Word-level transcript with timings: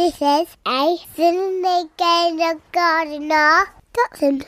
This 0.00 0.14
is 0.14 0.56
a 0.66 0.96
Cinemaker 1.14 2.58
Gardener 2.72 3.66
Dotson. 3.92 4.46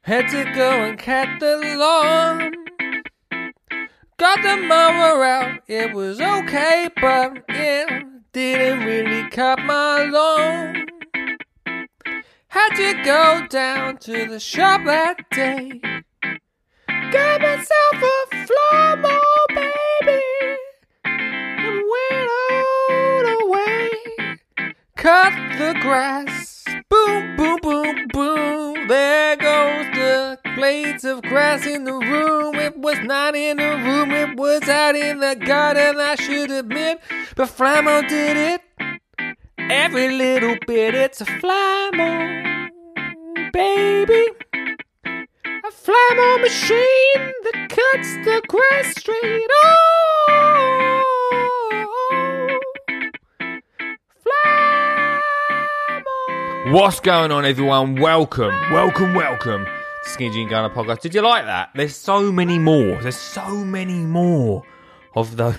Had 0.00 0.28
to 0.30 0.50
go 0.54 0.82
and 0.82 0.98
cut 0.98 1.28
the 1.40 1.76
lawn. 1.76 2.54
Got 4.16 4.42
the 4.42 4.56
mower 4.66 5.22
out, 5.22 5.60
it 5.68 5.92
was 5.92 6.22
okay, 6.22 6.88
but 7.02 7.44
it 7.50 8.06
didn't 8.32 8.80
really 8.86 9.28
cut 9.28 9.58
my 9.58 10.04
lawn. 10.04 10.86
Had 12.48 12.74
to 12.76 13.02
go 13.04 13.46
down 13.50 13.98
to 13.98 14.26
the 14.26 14.40
shop 14.40 14.86
that 14.86 15.28
day. 15.30 15.93
Got 17.14 17.42
myself 17.42 17.68
a 17.92 18.44
floor 18.44 18.96
baby, 19.50 20.20
and 21.04 21.82
went 21.92 22.30
all 22.50 23.24
away. 23.40 23.90
Cut 24.96 25.32
the 25.56 25.78
grass, 25.80 26.64
boom, 26.90 27.36
boom, 27.36 27.58
boom, 27.62 28.08
boom. 28.12 28.88
There 28.88 29.36
goes 29.36 29.86
the 29.94 30.40
blades 30.56 31.04
of 31.04 31.22
grass 31.22 31.64
in 31.64 31.84
the 31.84 31.92
room. 31.92 32.56
It 32.56 32.78
was 32.78 32.98
not 33.04 33.36
in 33.36 33.58
the 33.58 33.76
room, 33.76 34.10
it 34.10 34.36
was 34.36 34.68
out 34.68 34.96
in 34.96 35.20
the 35.20 35.36
garden. 35.36 36.00
I 36.00 36.16
should 36.16 36.50
admit, 36.50 36.98
but 37.36 37.48
Flymo 37.48 38.08
did 38.08 38.36
it. 38.36 38.60
Every 39.56 40.10
little 40.10 40.56
bit, 40.66 40.96
it's 40.96 41.20
a 41.20 41.26
Flymo, 41.26 42.70
baby. 43.52 44.32
A 45.74 45.90
Flymo 45.90 46.40
machine 46.40 47.32
that 47.42 47.68
cuts 47.68 48.14
the 48.24 48.40
grass 48.46 48.94
straight. 48.96 49.50
Oh. 49.64 51.00
What's 56.66 57.00
going 57.00 57.32
on, 57.32 57.44
everyone? 57.44 58.00
Welcome, 58.00 58.54
welcome, 58.70 59.14
welcome 59.14 59.64
to 59.64 60.10
Skinny 60.10 60.32
Jean 60.34 60.48
Gardener 60.48 60.74
Podcast. 60.74 61.00
Did 61.00 61.14
you 61.14 61.22
like 61.22 61.44
that? 61.46 61.70
There's 61.74 61.96
so 61.96 62.30
many 62.30 62.58
more. 62.58 63.00
There's 63.02 63.16
so 63.16 63.48
many 63.48 63.98
more 63.98 64.62
of 65.16 65.36
those 65.36 65.56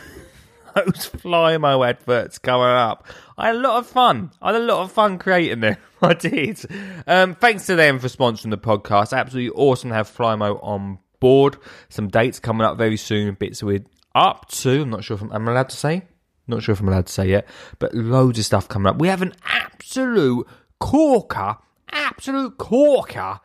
those 0.75 1.09
Flymo 1.09 1.87
adverts 1.87 2.37
coming 2.37 2.67
up. 2.67 3.07
I 3.37 3.47
had 3.47 3.55
a 3.55 3.59
lot 3.59 3.77
of 3.77 3.87
fun. 3.87 4.31
I 4.41 4.51
had 4.51 4.61
a 4.61 4.65
lot 4.65 4.83
of 4.83 4.91
fun 4.91 5.17
creating 5.17 5.61
them. 5.61 5.77
I 6.01 6.13
did. 6.13 6.59
Um, 7.07 7.35
thanks 7.35 7.65
to 7.67 7.75
them 7.75 7.99
for 7.99 8.07
sponsoring 8.07 8.51
the 8.51 8.57
podcast. 8.57 9.17
Absolutely 9.17 9.51
awesome 9.55 9.89
to 9.89 9.95
have 9.95 10.09
Flymo 10.09 10.59
on 10.63 10.99
board. 11.19 11.57
Some 11.89 12.09
dates 12.09 12.39
coming 12.39 12.65
up 12.65 12.77
very 12.77 12.97
soon. 12.97 13.35
Bits 13.35 13.63
we're 13.63 13.83
up 14.13 14.47
to. 14.49 14.81
I'm 14.81 14.89
not 14.89 15.03
sure 15.03 15.15
if 15.15 15.21
I'm, 15.21 15.31
I'm 15.31 15.47
allowed 15.47 15.69
to 15.69 15.77
say. 15.77 16.03
Not 16.47 16.61
sure 16.61 16.73
if 16.73 16.79
I'm 16.79 16.87
allowed 16.87 17.07
to 17.07 17.13
say 17.13 17.29
yet. 17.29 17.47
But 17.79 17.93
loads 17.95 18.37
of 18.37 18.45
stuff 18.45 18.67
coming 18.67 18.87
up. 18.87 18.99
We 18.99 19.07
have 19.07 19.21
an 19.21 19.33
absolute 19.45 20.47
corker, 20.79 21.57
absolute 21.91 22.57
corker 22.57 23.39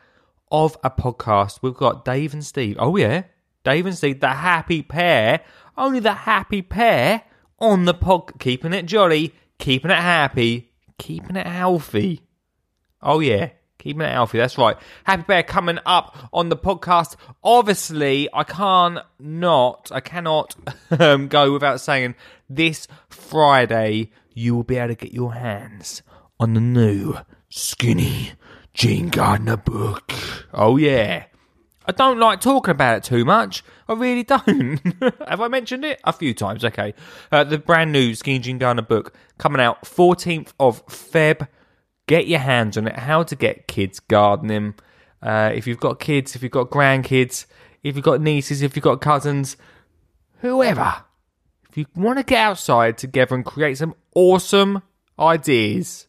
of 0.50 0.76
a 0.84 0.90
podcast. 0.90 1.60
We've 1.62 1.74
got 1.74 2.04
Dave 2.04 2.34
and 2.34 2.44
Steve. 2.44 2.76
Oh 2.78 2.96
yeah, 2.96 3.22
Dave 3.64 3.86
and 3.86 3.96
Steve, 3.96 4.20
the 4.20 4.28
Happy 4.28 4.82
Pear. 4.82 5.40
Only 5.80 6.00
the 6.00 6.12
Happy 6.12 6.60
Pear 6.60 7.22
on 7.58 7.86
the 7.86 7.94
pod, 7.94 8.38
keeping 8.38 8.74
it 8.74 8.84
jolly, 8.84 9.34
keeping 9.58 9.90
it 9.90 9.96
happy, 9.96 10.72
keeping 10.98 11.36
it 11.36 11.46
healthy. 11.46 12.20
Oh 13.00 13.20
yeah, 13.20 13.52
keeping 13.78 14.02
it 14.02 14.12
healthy. 14.12 14.36
That's 14.36 14.58
right. 14.58 14.76
Happy 15.04 15.22
Pear 15.22 15.42
coming 15.42 15.78
up 15.86 16.28
on 16.34 16.50
the 16.50 16.56
podcast. 16.56 17.16
Obviously, 17.42 18.28
I 18.30 18.44
can't 18.44 18.98
not, 19.18 19.90
I 19.90 20.00
cannot 20.00 20.54
um, 21.00 21.28
go 21.28 21.54
without 21.54 21.80
saying 21.80 22.14
this 22.50 22.86
Friday 23.08 24.10
you 24.34 24.54
will 24.54 24.64
be 24.64 24.76
able 24.76 24.88
to 24.88 24.94
get 25.06 25.14
your 25.14 25.32
hands 25.32 26.02
on 26.38 26.52
the 26.52 26.60
new 26.60 27.16
Skinny 27.48 28.32
Jean 28.74 29.08
Gardener 29.08 29.56
book. 29.56 30.12
Oh 30.52 30.76
yeah. 30.76 31.24
I 31.86 31.92
don't 31.92 32.18
like 32.18 32.40
talking 32.40 32.72
about 32.72 32.98
it 32.98 33.04
too 33.04 33.24
much. 33.24 33.64
I 33.88 33.94
really 33.94 34.22
don't. 34.22 34.80
Have 35.28 35.40
I 35.40 35.48
mentioned 35.48 35.84
it? 35.84 36.00
A 36.04 36.12
few 36.12 36.34
times, 36.34 36.64
okay. 36.64 36.94
Uh, 37.32 37.44
the 37.44 37.58
brand 37.58 37.92
new 37.92 38.14
Jean 38.14 38.58
Gardener 38.58 38.82
book 38.82 39.14
coming 39.38 39.60
out 39.60 39.82
14th 39.82 40.52
of 40.60 40.86
Feb. 40.86 41.48
Get 42.06 42.26
your 42.26 42.40
hands 42.40 42.76
on 42.76 42.86
it. 42.86 42.96
How 42.96 43.22
to 43.22 43.34
get 43.34 43.66
kids 43.66 43.98
gardening. 44.00 44.74
Uh, 45.22 45.52
if 45.54 45.66
you've 45.66 45.80
got 45.80 46.00
kids, 46.00 46.36
if 46.36 46.42
you've 46.42 46.52
got 46.52 46.70
grandkids, 46.70 47.46
if 47.82 47.96
you've 47.96 48.04
got 48.04 48.20
nieces, 48.20 48.62
if 48.62 48.76
you've 48.76 48.82
got 48.82 49.00
cousins, 49.00 49.56
whoever. 50.40 51.04
If 51.70 51.78
you 51.78 51.86
want 51.94 52.18
to 52.18 52.24
get 52.24 52.40
outside 52.40 52.98
together 52.98 53.34
and 53.34 53.44
create 53.44 53.78
some 53.78 53.94
awesome 54.14 54.82
ideas, 55.18 56.08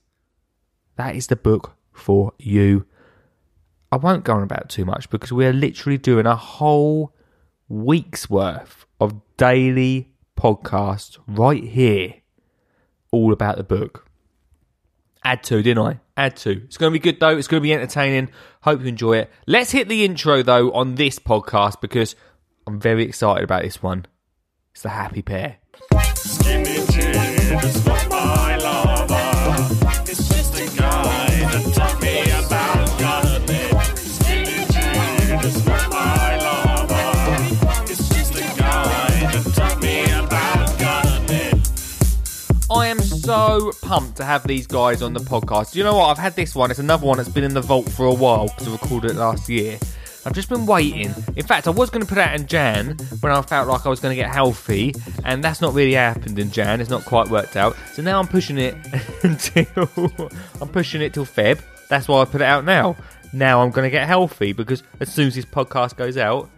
that 0.95 1.15
is 1.15 1.27
the 1.27 1.35
book 1.35 1.75
for 1.93 2.33
you. 2.39 2.85
I 3.91 3.97
won't 3.97 4.23
go 4.23 4.33
on 4.33 4.43
about 4.43 4.69
too 4.69 4.85
much 4.85 5.09
because 5.09 5.33
we're 5.33 5.51
literally 5.51 5.97
doing 5.97 6.25
a 6.25 6.35
whole 6.35 7.13
week's 7.67 8.29
worth 8.29 8.85
of 9.01 9.21
daily 9.35 10.13
podcast 10.39 11.17
right 11.27 11.63
here, 11.63 12.15
all 13.11 13.33
about 13.33 13.57
the 13.57 13.63
book. 13.63 14.07
Add 15.23 15.43
two, 15.43 15.61
didn't 15.61 15.83
I? 15.85 15.99
Add 16.15 16.37
two. 16.37 16.61
It's 16.65 16.77
going 16.77 16.91
to 16.91 16.97
be 16.97 17.03
good 17.03 17.19
though. 17.19 17.37
It's 17.37 17.47
going 17.47 17.61
to 17.61 17.63
be 17.63 17.73
entertaining. 17.73 18.29
Hope 18.61 18.79
you 18.79 18.87
enjoy 18.87 19.17
it. 19.17 19.29
Let's 19.45 19.71
hit 19.71 19.89
the 19.89 20.05
intro 20.05 20.41
though 20.41 20.71
on 20.71 20.95
this 20.95 21.19
podcast 21.19 21.81
because 21.81 22.15
I'm 22.65 22.79
very 22.79 23.03
excited 23.03 23.43
about 23.43 23.63
this 23.63 23.83
one. 23.83 24.05
It's 24.71 24.83
the 24.83 24.89
Happy 24.89 25.21
Pear. 25.21 25.57
Pumped 43.81 44.17
to 44.17 44.25
have 44.25 44.45
these 44.47 44.67
guys 44.67 45.01
on 45.01 45.13
the 45.13 45.19
podcast. 45.19 45.75
You 45.75 45.83
know 45.83 45.97
what? 45.97 46.09
I've 46.09 46.17
had 46.17 46.35
this 46.35 46.55
one. 46.55 46.71
It's 46.71 46.79
another 46.79 47.05
one 47.05 47.17
that's 47.17 47.29
been 47.29 47.43
in 47.43 47.53
the 47.53 47.61
vault 47.61 47.89
for 47.89 48.05
a 48.05 48.13
while 48.13 48.47
because 48.47 48.67
I 48.67 48.71
recorded 48.71 49.11
it 49.11 49.17
last 49.17 49.49
year. 49.49 49.77
I've 50.25 50.33
just 50.33 50.49
been 50.49 50.67
waiting. 50.67 51.13
In 51.35 51.45
fact, 51.45 51.67
I 51.67 51.71
was 51.71 51.89
going 51.89 52.01
to 52.01 52.07
put 52.07 52.19
it 52.19 52.21
out 52.21 52.35
in 52.35 52.45
Jan 52.45 52.95
when 53.21 53.31
I 53.31 53.41
felt 53.41 53.67
like 53.67 53.85
I 53.85 53.89
was 53.89 53.99
going 53.99 54.15
to 54.15 54.21
get 54.21 54.31
healthy, 54.31 54.93
and 55.25 55.43
that's 55.43 55.61
not 55.61 55.73
really 55.73 55.93
happened 55.93 56.37
in 56.37 56.51
Jan. 56.51 56.79
It's 56.79 56.91
not 56.91 57.05
quite 57.05 57.27
worked 57.29 57.55
out. 57.55 57.75
So 57.93 58.03
now 58.03 58.19
I'm 58.19 58.27
pushing 58.27 58.59
it 58.59 58.75
until 59.23 60.29
I'm 60.61 60.67
pushing 60.69 61.01
it 61.01 61.13
till 61.13 61.25
Feb. 61.25 61.59
That's 61.89 62.07
why 62.07 62.21
I 62.21 62.25
put 62.25 62.41
it 62.41 62.45
out 62.45 62.65
now. 62.65 62.95
Now 63.33 63.61
I'm 63.61 63.71
going 63.71 63.85
to 63.85 63.89
get 63.89 64.07
healthy 64.07 64.53
because 64.53 64.83
as 64.99 65.11
soon 65.11 65.27
as 65.27 65.35
this 65.35 65.45
podcast 65.45 65.95
goes 65.95 66.17
out, 66.17 66.49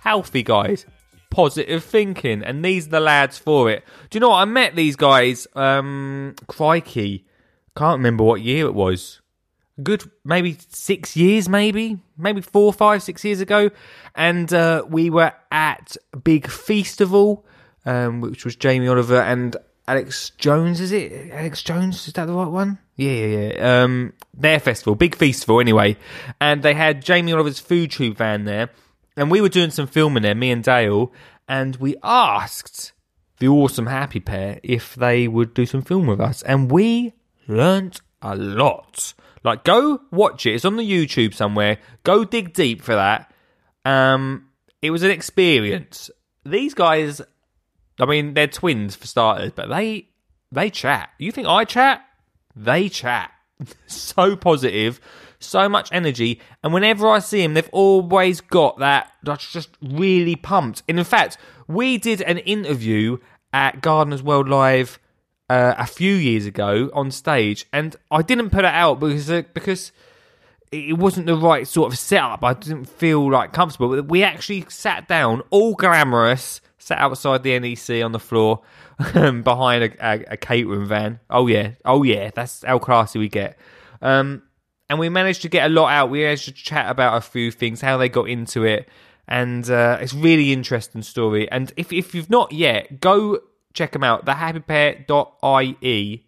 healthy 0.00 0.42
guys, 0.42 0.84
positive 1.32 1.82
thinking, 1.82 2.44
and 2.44 2.64
these 2.64 2.86
are 2.86 2.90
the 2.90 3.00
lads 3.00 3.38
for 3.38 3.70
it. 3.70 3.84
Do 4.10 4.16
you 4.16 4.20
know 4.20 4.28
what? 4.28 4.42
I 4.42 4.44
met 4.44 4.76
these 4.76 4.94
guys. 4.94 5.48
Um, 5.54 6.34
crikey, 6.46 7.24
can't 7.76 7.98
remember 7.98 8.22
what 8.22 8.42
year 8.42 8.66
it 8.66 8.74
was. 8.74 9.20
Good, 9.82 10.08
maybe 10.24 10.58
six 10.68 11.16
years, 11.16 11.48
maybe 11.48 11.98
maybe 12.18 12.42
four, 12.42 12.72
five, 12.72 13.02
six 13.02 13.24
years 13.24 13.40
ago, 13.40 13.70
and 14.14 14.52
uh, 14.52 14.84
we 14.88 15.10
were 15.10 15.32
at 15.50 15.96
Big 16.22 16.46
Feastival, 16.46 17.42
um, 17.86 18.20
which 18.20 18.44
was 18.44 18.54
Jamie 18.54 18.88
Oliver 18.88 19.20
and 19.20 19.56
Alex 19.88 20.30
Jones. 20.36 20.80
Is 20.80 20.92
it 20.92 21.32
Alex 21.32 21.62
Jones? 21.62 22.06
Is 22.06 22.12
that 22.12 22.26
the 22.26 22.34
right 22.34 22.48
one? 22.48 22.78
Yeah, 22.96 23.12
yeah, 23.12 23.52
yeah. 23.54 23.82
Um, 23.82 24.12
their 24.34 24.60
festival, 24.60 24.94
Big 24.94 25.16
Feastival 25.16 25.60
anyway, 25.60 25.96
and 26.40 26.62
they 26.62 26.74
had 26.74 27.02
Jamie 27.02 27.32
Oliver's 27.32 27.58
food 27.58 27.90
tube 27.90 28.18
van 28.18 28.44
there, 28.44 28.68
and 29.16 29.30
we 29.30 29.40
were 29.40 29.48
doing 29.48 29.70
some 29.70 29.86
filming 29.86 30.22
there, 30.22 30.34
me 30.34 30.50
and 30.50 30.64
Dale, 30.64 31.12
and 31.48 31.76
we 31.76 31.96
asked 32.02 32.92
the 33.38 33.48
awesome 33.48 33.86
Happy 33.86 34.20
Pear 34.20 34.60
if 34.62 34.94
they 34.94 35.28
would 35.28 35.54
do 35.54 35.66
some 35.66 35.82
film 35.82 36.06
with 36.06 36.20
us, 36.20 36.42
and 36.42 36.70
we 36.70 37.14
learnt 37.48 38.00
a 38.20 38.36
lot. 38.36 39.14
Like, 39.44 39.64
go 39.64 40.00
watch 40.10 40.46
it. 40.46 40.54
It's 40.54 40.64
on 40.64 40.76
the 40.76 40.88
YouTube 40.88 41.34
somewhere. 41.34 41.78
Go 42.04 42.24
dig 42.24 42.52
deep 42.52 42.82
for 42.82 42.94
that. 42.94 43.32
Um, 43.84 44.48
it 44.80 44.90
was 44.90 45.02
an 45.02 45.10
experience. 45.10 46.10
These 46.44 46.74
guys, 46.74 47.20
I 47.98 48.06
mean, 48.06 48.34
they're 48.34 48.46
twins 48.46 48.94
for 48.94 49.06
starters, 49.06 49.52
but 49.52 49.68
they 49.68 50.08
they 50.50 50.70
chat. 50.70 51.10
You 51.18 51.32
think 51.32 51.48
I 51.48 51.64
chat? 51.64 52.04
They 52.54 52.88
chat. 52.88 53.32
so 53.86 54.36
positive, 54.36 55.00
so 55.42 55.68
much 55.68 55.88
energy, 55.92 56.40
and 56.62 56.72
whenever 56.72 57.08
I 57.08 57.18
see 57.18 57.42
them, 57.42 57.54
they've 57.54 57.68
always 57.72 58.40
got 58.40 58.78
that. 58.78 59.12
That's 59.22 59.50
just 59.50 59.70
really 59.82 60.36
pumped. 60.36 60.82
And 60.88 60.98
in 60.98 61.04
fact, 61.04 61.38
we 61.68 61.98
did 61.98 62.22
an 62.22 62.38
interview 62.38 63.18
at 63.52 63.80
Gardeners 63.80 64.22
World 64.22 64.48
Live 64.48 64.98
uh, 65.48 65.74
a 65.76 65.86
few 65.86 66.14
years 66.14 66.46
ago 66.46 66.90
on 66.94 67.10
stage, 67.10 67.66
and 67.72 67.94
I 68.10 68.22
didn't 68.22 68.50
put 68.50 68.64
it 68.64 68.74
out 68.74 69.00
because 69.00 69.30
uh, 69.30 69.42
because 69.52 69.92
it 70.72 70.96
wasn't 70.96 71.26
the 71.26 71.36
right 71.36 71.68
sort 71.68 71.92
of 71.92 71.98
setup. 71.98 72.42
I 72.42 72.54
didn't 72.54 72.86
feel 72.86 73.30
like 73.30 73.52
comfortable. 73.52 73.90
But 73.90 74.08
We 74.08 74.22
actually 74.22 74.64
sat 74.68 75.06
down, 75.06 75.42
all 75.50 75.74
glamorous, 75.74 76.62
sat 76.78 76.98
outside 76.98 77.42
the 77.42 77.58
NEC 77.58 78.02
on 78.02 78.12
the 78.12 78.18
floor 78.18 78.62
behind 79.12 79.84
a, 79.84 79.90
a, 80.00 80.24
a 80.32 80.36
catering 80.36 80.86
van. 80.86 81.20
Oh 81.28 81.46
yeah, 81.46 81.72
oh 81.84 82.02
yeah, 82.02 82.30
that's 82.34 82.64
how 82.64 82.78
classy 82.78 83.18
we 83.18 83.28
get. 83.28 83.58
Um, 84.00 84.42
and 84.92 84.98
we 84.98 85.08
managed 85.08 85.40
to 85.40 85.48
get 85.48 85.64
a 85.64 85.72
lot 85.72 85.88
out. 85.88 86.10
We 86.10 86.20
managed 86.20 86.44
to 86.44 86.52
chat 86.52 86.90
about 86.90 87.16
a 87.16 87.22
few 87.22 87.50
things, 87.50 87.80
how 87.80 87.96
they 87.96 88.10
got 88.10 88.28
into 88.28 88.64
it, 88.64 88.86
and 89.26 89.68
uh, 89.70 89.96
it's 90.02 90.12
really 90.12 90.52
interesting 90.52 91.00
story. 91.00 91.50
And 91.50 91.72
if 91.78 91.94
if 91.94 92.14
you've 92.14 92.28
not 92.28 92.52
yet, 92.52 93.00
go 93.00 93.40
check 93.72 93.92
them 93.92 94.04
out. 94.04 94.26
Thehappypear.ie 94.26 96.26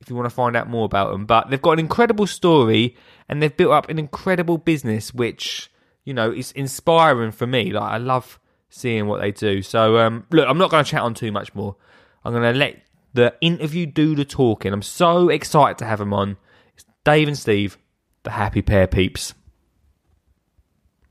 if 0.00 0.08
you 0.08 0.16
want 0.16 0.24
to 0.24 0.34
find 0.34 0.56
out 0.56 0.66
more 0.66 0.86
about 0.86 1.12
them. 1.12 1.26
But 1.26 1.50
they've 1.50 1.60
got 1.60 1.72
an 1.72 1.80
incredible 1.80 2.26
story 2.26 2.96
and 3.28 3.42
they've 3.42 3.54
built 3.54 3.72
up 3.72 3.90
an 3.90 3.98
incredible 3.98 4.56
business, 4.56 5.12
which 5.12 5.70
you 6.04 6.14
know 6.14 6.32
is 6.32 6.52
inspiring 6.52 7.32
for 7.32 7.46
me. 7.46 7.70
Like 7.70 7.92
I 7.92 7.98
love 7.98 8.40
seeing 8.70 9.08
what 9.08 9.20
they 9.20 9.30
do. 9.30 9.60
So 9.60 9.98
um, 9.98 10.24
look, 10.30 10.48
I'm 10.48 10.56
not 10.56 10.70
going 10.70 10.82
to 10.82 10.90
chat 10.90 11.02
on 11.02 11.12
too 11.12 11.32
much 11.32 11.54
more. 11.54 11.76
I'm 12.24 12.32
going 12.32 12.50
to 12.50 12.58
let 12.58 12.80
the 13.12 13.34
interview 13.42 13.84
do 13.84 14.14
the 14.14 14.24
talking. 14.24 14.72
I'm 14.72 14.80
so 14.80 15.28
excited 15.28 15.76
to 15.78 15.84
have 15.84 15.98
them 15.98 16.14
on. 16.14 16.38
It's 16.74 16.86
Dave 17.04 17.28
and 17.28 17.36
Steve, 17.36 17.76
the 18.26 18.32
Happy 18.32 18.60
Pear 18.60 18.86
Peeps. 18.88 19.34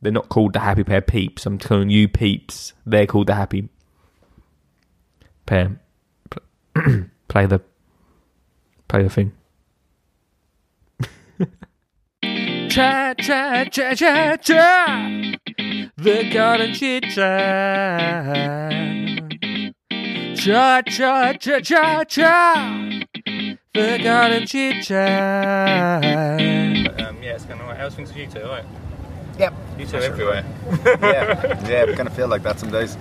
They're 0.01 0.11
not 0.11 0.29
called 0.29 0.53
the 0.53 0.59
Happy 0.59 0.83
Pear 0.83 1.01
Peeps. 1.01 1.45
I'm 1.45 1.57
calling 1.57 1.89
you 1.89 2.07
Peeps. 2.09 2.73
They're 2.85 3.07
called 3.07 3.27
the 3.27 3.35
Happy 3.35 3.69
Pear. 5.45 5.79
Play 7.29 7.45
the 7.47 7.61
play 8.87 9.03
the 9.03 9.09
thing. 9.09 9.31
Cha 12.69 13.13
cha 13.13 13.63
cha 13.71 13.93
cha 13.93 14.35
cha. 14.35 15.21
The 15.97 16.29
garden 16.33 16.73
chit. 16.73 17.03
Cha 20.35 20.81
cha 20.81 21.33
cha 21.33 21.59
cha 21.61 22.03
cha. 22.03 22.99
The 23.73 23.99
garden 24.03 24.45
chit 24.45 24.83
chat. 24.83 26.74
Um, 27.25 27.29
yeah, 27.29 27.35
it's 27.35 27.45
going 27.45 27.59
alright. 27.61 27.77
How's 27.77 27.95
things 27.95 28.11
for 28.11 28.19
you 28.19 28.27
two? 28.27 28.41
Alright. 28.41 28.65
Yep. 29.39 29.53
You 29.79 29.85
two 29.87 29.97
everywhere. 29.97 30.45
yeah, 31.01 31.67
yeah, 31.67 31.85
we 31.85 31.95
kind 31.95 32.07
of 32.07 32.13
feel 32.15 32.27
like 32.27 32.43
that 32.43 32.59
some 32.59 32.69
days. 32.71 32.95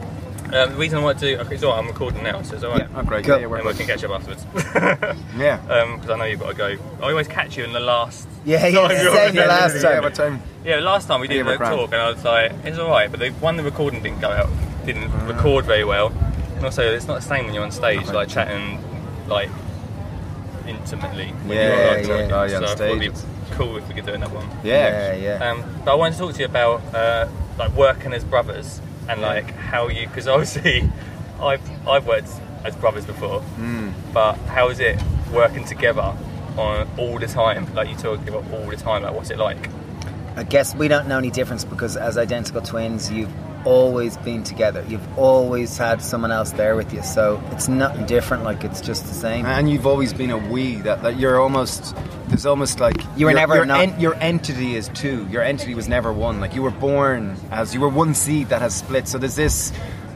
Um, 0.52 0.70
the 0.70 0.76
reason 0.76 0.98
I 0.98 1.02
want 1.02 1.18
to, 1.20 1.40
okay, 1.42 1.54
it's 1.54 1.64
alright. 1.64 1.78
I'm 1.82 1.88
recording 1.88 2.22
now, 2.22 2.40
so 2.42 2.54
it's 2.54 2.64
alright. 2.64 2.88
Yeah, 2.90 2.96
oh, 2.98 3.02
great. 3.02 3.24
Cool. 3.24 3.40
Yeah, 3.40 3.46
we're 3.46 3.58
And 3.58 3.66
we 3.66 3.74
can 3.74 3.86
catch 3.86 4.02
up 4.04 4.10
afterwards. 4.12 4.44
Yeah. 5.36 5.56
because 5.96 6.10
I 6.10 6.16
know 6.16 6.24
you've 6.24 6.40
got 6.40 6.50
to 6.50 6.54
go. 6.56 6.76
I 7.02 7.10
always 7.10 7.28
catch 7.28 7.56
you 7.58 7.64
in 7.64 7.72
the 7.72 7.80
last. 7.80 8.26
Yeah, 8.44 8.66
yeah, 8.66 8.88
time 8.88 8.90
you're 9.04 9.14
same 9.14 9.34
the 9.34 9.46
last 9.46 9.74
Yeah, 9.76 9.82
time. 9.82 10.02
what 10.02 10.14
time? 10.14 10.42
Yeah, 10.64 10.78
last 10.80 11.06
time 11.08 11.20
we 11.20 11.28
did 11.28 11.44
Yeah, 11.46 11.56
the 11.56 11.64
talk, 11.64 11.92
and 11.92 12.00
I 12.00 12.10
was 12.10 12.24
like, 12.24 12.52
it's 12.64 12.78
all 12.78 12.90
right, 12.90 13.10
but 13.10 13.20
the 13.20 13.30
one 13.30 13.56
the 13.56 13.62
recording 13.62 14.02
didn't 14.02 14.20
go 14.20 14.30
out, 14.30 14.48
didn't 14.86 15.10
Uh. 15.10 15.32
record 15.34 15.66
very 15.66 15.84
well, 15.84 16.12
and 16.56 16.64
also 16.64 16.82
it's 16.82 17.06
not 17.06 17.16
the 17.20 17.26
same 17.26 17.44
when 17.44 17.54
you're 17.54 17.64
on 17.64 17.70
stage, 17.70 18.06
like 18.08 18.28
chatting, 18.28 18.82
like 19.28 19.50
intimately. 20.66 21.26
When 21.46 21.58
Yeah, 21.58 21.68
you're, 21.68 21.86
like, 21.96 22.06
yeah. 22.06 22.16
talking. 22.16 22.32
Oh, 22.32 22.42
yeah, 22.44 22.48
so 22.48 22.56
on 22.56 22.64
I 22.64 22.66
thought 22.66 22.80
it'd 22.82 23.00
be 23.00 23.14
stage. 23.14 23.33
Cool 23.52 23.76
if 23.76 23.86
we 23.88 23.94
could 23.94 24.06
do 24.06 24.12
another 24.12 24.34
one. 24.34 24.48
Yeah. 24.64 25.14
yeah, 25.14 25.38
yeah. 25.38 25.50
Um, 25.50 25.64
but 25.84 25.92
I 25.92 25.94
wanted 25.94 26.12
to 26.14 26.18
talk 26.20 26.32
to 26.34 26.38
you 26.40 26.46
about 26.46 26.82
uh, 26.94 27.28
like 27.58 27.72
working 27.72 28.12
as 28.12 28.24
brothers 28.24 28.80
and 29.08 29.20
like 29.20 29.50
how 29.54 29.88
you, 29.88 30.06
because 30.06 30.26
obviously 30.28 30.88
I've 31.40 31.88
I've 31.88 32.06
worked 32.06 32.28
as 32.64 32.74
brothers 32.76 33.04
before, 33.04 33.40
Hmm. 33.40 33.90
but 34.12 34.34
how 34.46 34.68
is 34.70 34.80
it 34.80 34.98
working 35.32 35.64
together 35.64 36.16
on 36.56 36.88
all 36.98 37.18
the 37.18 37.26
time? 37.26 37.72
Like 37.74 37.88
you 37.88 37.96
talk 37.96 38.26
about 38.28 38.44
all 38.52 38.66
the 38.70 38.76
time. 38.76 39.02
Like 39.02 39.14
what's 39.14 39.30
it 39.30 39.38
like? 39.38 39.68
I 40.36 40.42
guess 40.44 40.74
we 40.74 40.88
don't 40.88 41.06
know 41.06 41.18
any 41.18 41.30
difference 41.30 41.64
because 41.64 41.96
as 41.96 42.18
identical 42.18 42.60
twins, 42.60 43.10
you've 43.10 43.32
always 43.66 44.16
been 44.18 44.42
together. 44.42 44.84
You've 44.88 45.18
always 45.18 45.76
had 45.78 46.02
someone 46.02 46.30
else 46.32 46.50
there 46.52 46.74
with 46.76 46.92
you, 46.92 47.02
so 47.02 47.42
it's 47.52 47.68
nothing 47.68 48.04
different. 48.06 48.42
Like 48.44 48.64
it's 48.64 48.80
just 48.80 49.06
the 49.06 49.14
same. 49.14 49.46
And 49.46 49.70
you've 49.70 49.86
always 49.86 50.12
been 50.12 50.30
a 50.30 50.38
we 50.38 50.76
that, 50.82 51.02
that 51.02 51.18
you're 51.18 51.40
almost 51.40 51.96
there's 52.28 52.46
almost 52.46 52.80
like 52.80 52.96
You 53.16 53.26
were 53.26 53.32
your, 53.32 53.40
never 53.40 53.54
your, 53.56 53.64
not- 53.66 54.00
your 54.00 54.14
entity 54.16 54.76
is 54.76 54.88
two. 54.88 55.26
Your 55.30 55.42
entity 55.42 55.74
was 55.74 55.88
never 55.88 56.12
one. 56.12 56.40
Like 56.40 56.54
you 56.54 56.62
were 56.62 56.70
born 56.70 57.36
as 57.50 57.74
you 57.74 57.80
were 57.80 57.88
one 57.88 58.14
seed 58.14 58.48
that 58.48 58.60
has 58.62 58.74
split. 58.74 59.06
So 59.08 59.18
there's 59.18 59.36
this 59.36 59.72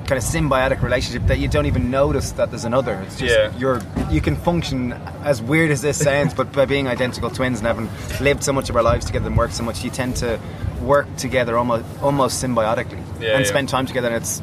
kind 0.07 0.17
of 0.17 0.25
symbiotic 0.25 0.81
relationship 0.81 1.27
that 1.27 1.39
you 1.39 1.49
don't 1.49 1.67
even 1.67 1.91
notice 1.91 2.33
that 2.33 2.51
there's 2.51 2.65
another. 2.65 2.95
It's 3.03 3.19
just 3.19 3.35
Yeah. 3.35 3.53
you're 3.59 3.83
you 4.11 4.23
can 4.23 4.37
function 4.37 4.93
as 5.23 5.43
weird 5.43 5.71
as 5.71 5.83
this 5.83 5.99
sounds, 6.03 6.33
but 6.33 6.51
by 6.53 6.65
being 6.65 6.89
identical 6.89 7.29
twins 7.29 7.59
and 7.59 7.67
having 7.67 7.91
lived 8.21 8.43
so 8.43 8.53
much 8.55 8.71
of 8.71 8.77
our 8.77 8.83
lives 8.83 9.05
together 9.05 9.27
and 9.27 9.37
worked 9.37 9.53
so 9.55 9.63
much, 9.65 9.85
you 9.85 9.91
tend 9.91 10.17
to 10.17 10.41
work 10.81 11.15
together 11.17 11.59
almost 11.59 11.85
almost 12.03 12.43
symbiotically 12.43 13.03
Yeah, 13.21 13.35
and 13.37 13.45
yeah. 13.45 13.51
spend 13.51 13.69
time 13.69 13.85
together. 13.85 14.09
And 14.09 14.17
it's 14.17 14.41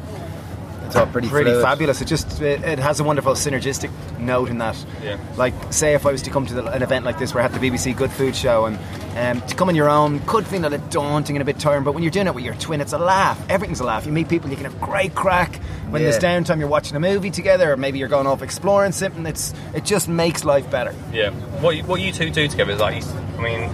It's 0.86 0.96
all 0.96 1.06
pretty, 1.06 1.28
pretty 1.28 1.50
fluid. 1.50 1.62
fabulous. 1.62 2.00
It 2.00 2.06
just 2.06 2.40
it, 2.40 2.62
it 2.62 2.78
has 2.78 3.00
a 3.00 3.04
wonderful 3.04 3.32
synergistic 3.34 3.90
note 4.18 4.48
in 4.48 4.58
that. 4.58 4.76
Yeah. 5.02 5.18
Like, 5.36 5.54
say 5.72 5.94
if 5.94 6.06
I 6.06 6.12
was 6.12 6.22
to 6.22 6.30
come 6.30 6.46
to 6.46 6.54
the, 6.54 6.66
an 6.70 6.82
event 6.82 7.04
like 7.04 7.18
this 7.18 7.34
where 7.34 7.42
I 7.42 7.48
had 7.48 7.60
the 7.60 7.70
BBC 7.70 7.96
Good 7.96 8.10
Food 8.10 8.34
Show 8.36 8.66
and 8.66 8.78
um, 9.16 9.46
to 9.48 9.54
come 9.54 9.68
on 9.68 9.74
your 9.74 9.88
own 9.88 10.20
could 10.20 10.46
feel 10.46 10.60
a 10.60 10.68
little 10.68 10.86
daunting 10.88 11.36
and 11.36 11.42
a 11.42 11.44
bit 11.44 11.58
tiring, 11.58 11.84
but 11.84 11.92
when 11.92 12.02
you're 12.02 12.12
doing 12.12 12.26
it 12.26 12.34
with 12.34 12.44
your 12.44 12.54
twin, 12.54 12.80
it's 12.80 12.92
a 12.92 12.98
laugh. 12.98 13.42
Everything's 13.48 13.80
a 13.80 13.84
laugh. 13.84 14.04
You 14.04 14.12
meet 14.12 14.28
people, 14.28 14.50
you 14.50 14.56
can 14.56 14.66
have 14.66 14.80
great 14.80 15.14
crack. 15.14 15.56
When 15.88 16.02
there's 16.02 16.18
downtime, 16.18 16.58
you're 16.58 16.68
watching 16.68 16.96
a 16.96 17.00
movie 17.00 17.30
together, 17.30 17.72
or 17.72 17.76
maybe 17.76 17.98
you're 17.98 18.08
going 18.08 18.26
off 18.26 18.42
exploring 18.42 18.92
something. 18.92 19.24
It's 19.24 19.54
it 19.72 19.84
just 19.84 20.08
makes 20.08 20.44
life 20.44 20.68
better. 20.70 20.94
Yeah. 21.12 21.30
What 21.60 21.76
you, 21.76 21.84
what 21.84 22.00
you 22.00 22.12
two 22.12 22.30
do 22.30 22.48
together 22.48 22.72
is 22.72 22.80
like, 22.80 23.02
I 23.04 23.42
mean, 23.42 23.70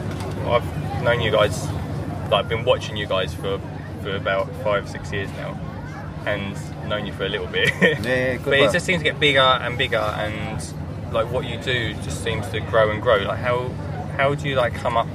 I've 0.46 1.02
known 1.02 1.20
you 1.20 1.30
guys, 1.30 1.66
I've 1.66 2.30
like, 2.30 2.48
been 2.48 2.64
watching 2.64 2.96
you 2.96 3.06
guys 3.06 3.34
for 3.34 3.60
for 4.02 4.14
about 4.14 4.54
five 4.62 4.88
six 4.88 5.10
years 5.12 5.30
now, 5.32 5.58
and 6.26 6.56
known 6.88 7.06
you 7.06 7.12
for 7.12 7.24
a 7.24 7.28
little 7.28 7.46
bit. 7.46 7.70
yeah, 7.82 8.38
but 8.44 8.54
it 8.54 8.72
just 8.72 8.86
seems 8.86 8.98
to 8.98 9.04
get 9.04 9.20
bigger 9.20 9.40
and 9.40 9.76
bigger, 9.78 9.96
and 9.96 10.62
like 11.12 11.30
what 11.30 11.46
you 11.46 11.58
do 11.58 11.94
just 11.94 12.22
seems 12.22 12.48
to 12.48 12.60
grow 12.60 12.90
and 12.90 13.02
grow. 13.02 13.18
Like 13.18 13.38
how 13.38 13.68
how 14.16 14.34
do 14.34 14.48
you 14.48 14.56
like 14.56 14.74
come 14.74 14.96
up? 14.96 15.08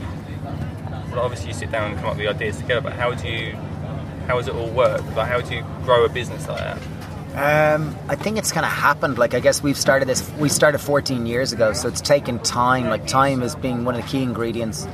Well, 1.12 1.22
obviously 1.22 1.50
you 1.50 1.54
sit 1.54 1.72
down 1.72 1.92
and 1.92 2.00
come 2.00 2.10
up 2.10 2.18
with 2.18 2.26
the 2.26 2.28
ideas 2.28 2.58
together, 2.58 2.82
but 2.82 2.94
how 2.94 3.14
do 3.14 3.28
you 3.28 3.56
how 4.28 4.38
does 4.38 4.48
it 4.48 4.56
all 4.56 4.70
work? 4.70 5.04
Like 5.16 5.28
how 5.28 5.42
do 5.42 5.56
you 5.56 5.66
grow 5.84 6.06
a 6.06 6.10
business 6.10 6.48
like 6.48 6.60
that? 6.60 6.78
Um, 7.38 7.96
I 8.10 8.16
think 8.16 8.40
it's 8.40 8.52
kind 8.52 8.66
of 8.66 8.72
happened. 8.72 9.20
Like 9.20 9.36
I 9.36 9.40
guess 9.40 9.62
we've 9.62 9.78
started 9.78 10.08
this. 10.08 10.28
We 10.40 10.50
started 10.50 10.80
14 10.80 11.26
years 11.28 11.54
ago, 11.54 11.74
so 11.74 11.88
it's 11.88 12.02
taken 12.02 12.40
time. 12.40 12.88
Like 12.88 13.06
time 13.06 13.44
is 13.44 13.56
being 13.56 13.86
one 13.86 13.96
of 13.96 14.02
the 14.02 14.08
key 14.08 14.24
ingredients, 14.24 14.88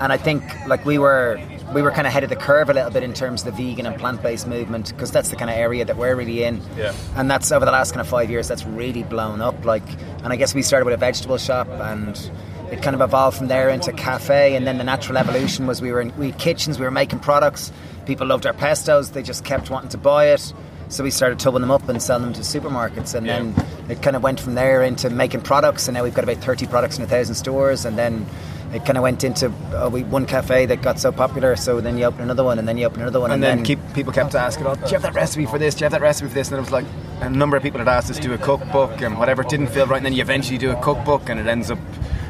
and 0.00 0.12
I 0.12 0.16
think 0.16 0.42
like 0.66 0.84
we 0.86 0.98
were 0.98 1.38
we 1.72 1.82
were 1.82 1.90
kind 1.90 2.06
of 2.06 2.10
ahead 2.10 2.24
of 2.24 2.30
the 2.30 2.36
curve 2.36 2.68
a 2.70 2.74
little 2.74 2.90
bit 2.90 3.02
in 3.02 3.12
terms 3.12 3.44
of 3.46 3.56
the 3.56 3.62
vegan 3.70 3.86
and 3.86 3.96
plant 3.98 4.22
based 4.22 4.46
movement 4.46 4.88
because 4.90 5.10
that's 5.10 5.28
the 5.30 5.36
kind 5.36 5.50
of 5.50 5.56
area 5.56 5.84
that 5.84 5.96
we're 5.96 6.14
really 6.16 6.42
in. 6.44 6.60
Yeah. 6.76 6.92
And 7.16 7.30
that's 7.30 7.52
over 7.52 7.64
the 7.64 7.70
last 7.72 7.92
kind 7.92 8.00
of 8.00 8.08
five 8.08 8.30
years 8.30 8.48
that's 8.48 8.64
really 8.64 9.02
blown 9.02 9.40
up. 9.40 9.64
Like, 9.64 9.84
and 10.24 10.32
I 10.32 10.36
guess 10.36 10.54
we 10.54 10.62
started 10.62 10.84
with 10.84 10.94
a 10.94 10.98
vegetable 10.98 11.38
shop 11.38 11.68
and. 11.68 12.30
It 12.70 12.82
kind 12.82 12.94
of 12.94 13.00
evolved 13.00 13.36
from 13.36 13.48
there 13.48 13.68
into 13.68 13.90
cafe, 13.92 14.54
and 14.54 14.64
then 14.64 14.78
the 14.78 14.84
natural 14.84 15.18
evolution 15.18 15.66
was 15.66 15.82
we 15.82 15.90
were 15.90 16.00
in 16.00 16.16
we 16.16 16.30
had 16.30 16.38
kitchens, 16.38 16.78
we 16.78 16.84
were 16.84 16.92
making 16.92 17.18
products. 17.18 17.72
People 18.06 18.28
loved 18.28 18.46
our 18.46 18.52
pestos; 18.52 19.10
they 19.10 19.24
just 19.24 19.44
kept 19.44 19.70
wanting 19.70 19.88
to 19.88 19.98
buy 19.98 20.26
it. 20.28 20.54
So 20.88 21.02
we 21.02 21.10
started 21.10 21.40
tubbing 21.40 21.62
them 21.62 21.72
up 21.72 21.88
and 21.88 22.00
selling 22.00 22.22
them 22.22 22.32
to 22.34 22.42
supermarkets, 22.42 23.12
and 23.16 23.26
Yeah. 23.26 23.38
then 23.40 23.54
it 23.88 24.02
kind 24.02 24.14
of 24.14 24.22
went 24.22 24.38
from 24.38 24.54
there 24.54 24.84
into 24.84 25.10
making 25.10 25.40
products, 25.40 25.88
and 25.88 25.96
now 25.96 26.04
we've 26.04 26.14
got 26.14 26.22
about 26.22 26.36
thirty 26.36 26.64
products 26.68 26.96
in 26.96 27.02
a 27.02 27.08
thousand 27.08 27.34
stores, 27.34 27.84
and 27.84 27.98
then 27.98 28.24
it 28.72 28.84
kind 28.84 28.96
of 28.96 29.02
went 29.02 29.24
into 29.24 29.52
uh, 29.74 29.88
we 29.92 30.04
one 30.04 30.26
cafe 30.26 30.66
that 30.66 30.82
got 30.82 30.98
so 30.98 31.10
popular, 31.10 31.56
so 31.56 31.80
then 31.80 31.98
you 31.98 32.04
open 32.04 32.22
another 32.22 32.44
one, 32.44 32.58
and 32.58 32.68
then 32.68 32.78
you 32.78 32.86
open 32.86 33.02
another 33.02 33.20
one, 33.20 33.30
And 33.30 33.44
and, 33.44 33.58
then 33.58 33.64
keep 33.64 33.78
people 33.94 34.12
kept 34.12 34.34
asking, 34.34 34.66
"Oh, 34.66 34.74
do 34.74 34.82
you 34.82 34.92
have 34.92 35.02
that 35.02 35.14
recipe 35.14 35.46
for 35.46 35.58
this? 35.58 35.74
Do 35.74 35.80
you 35.80 35.84
have 35.86 35.92
that 35.92 36.00
recipe 36.00 36.28
for 36.28 36.34
this?" 36.34 36.48
And 36.48 36.58
it 36.58 36.60
was 36.60 36.70
like 36.70 36.86
a 37.20 37.30
number 37.30 37.56
of 37.56 37.62
people 37.62 37.78
had 37.78 37.88
asked 37.88 38.10
us 38.10 38.16
to 38.16 38.22
do 38.22 38.32
a 38.32 38.38
cookbook 38.38 39.00
and 39.02 39.18
whatever. 39.18 39.42
It 39.42 39.48
didn't 39.48 39.68
feel 39.68 39.86
right, 39.86 39.96
and 39.96 40.06
then 40.06 40.12
you 40.12 40.22
eventually 40.22 40.58
do 40.58 40.70
a 40.70 40.80
cookbook, 40.82 41.28
and 41.28 41.40
it 41.40 41.46
ends 41.46 41.70
up 41.70 41.78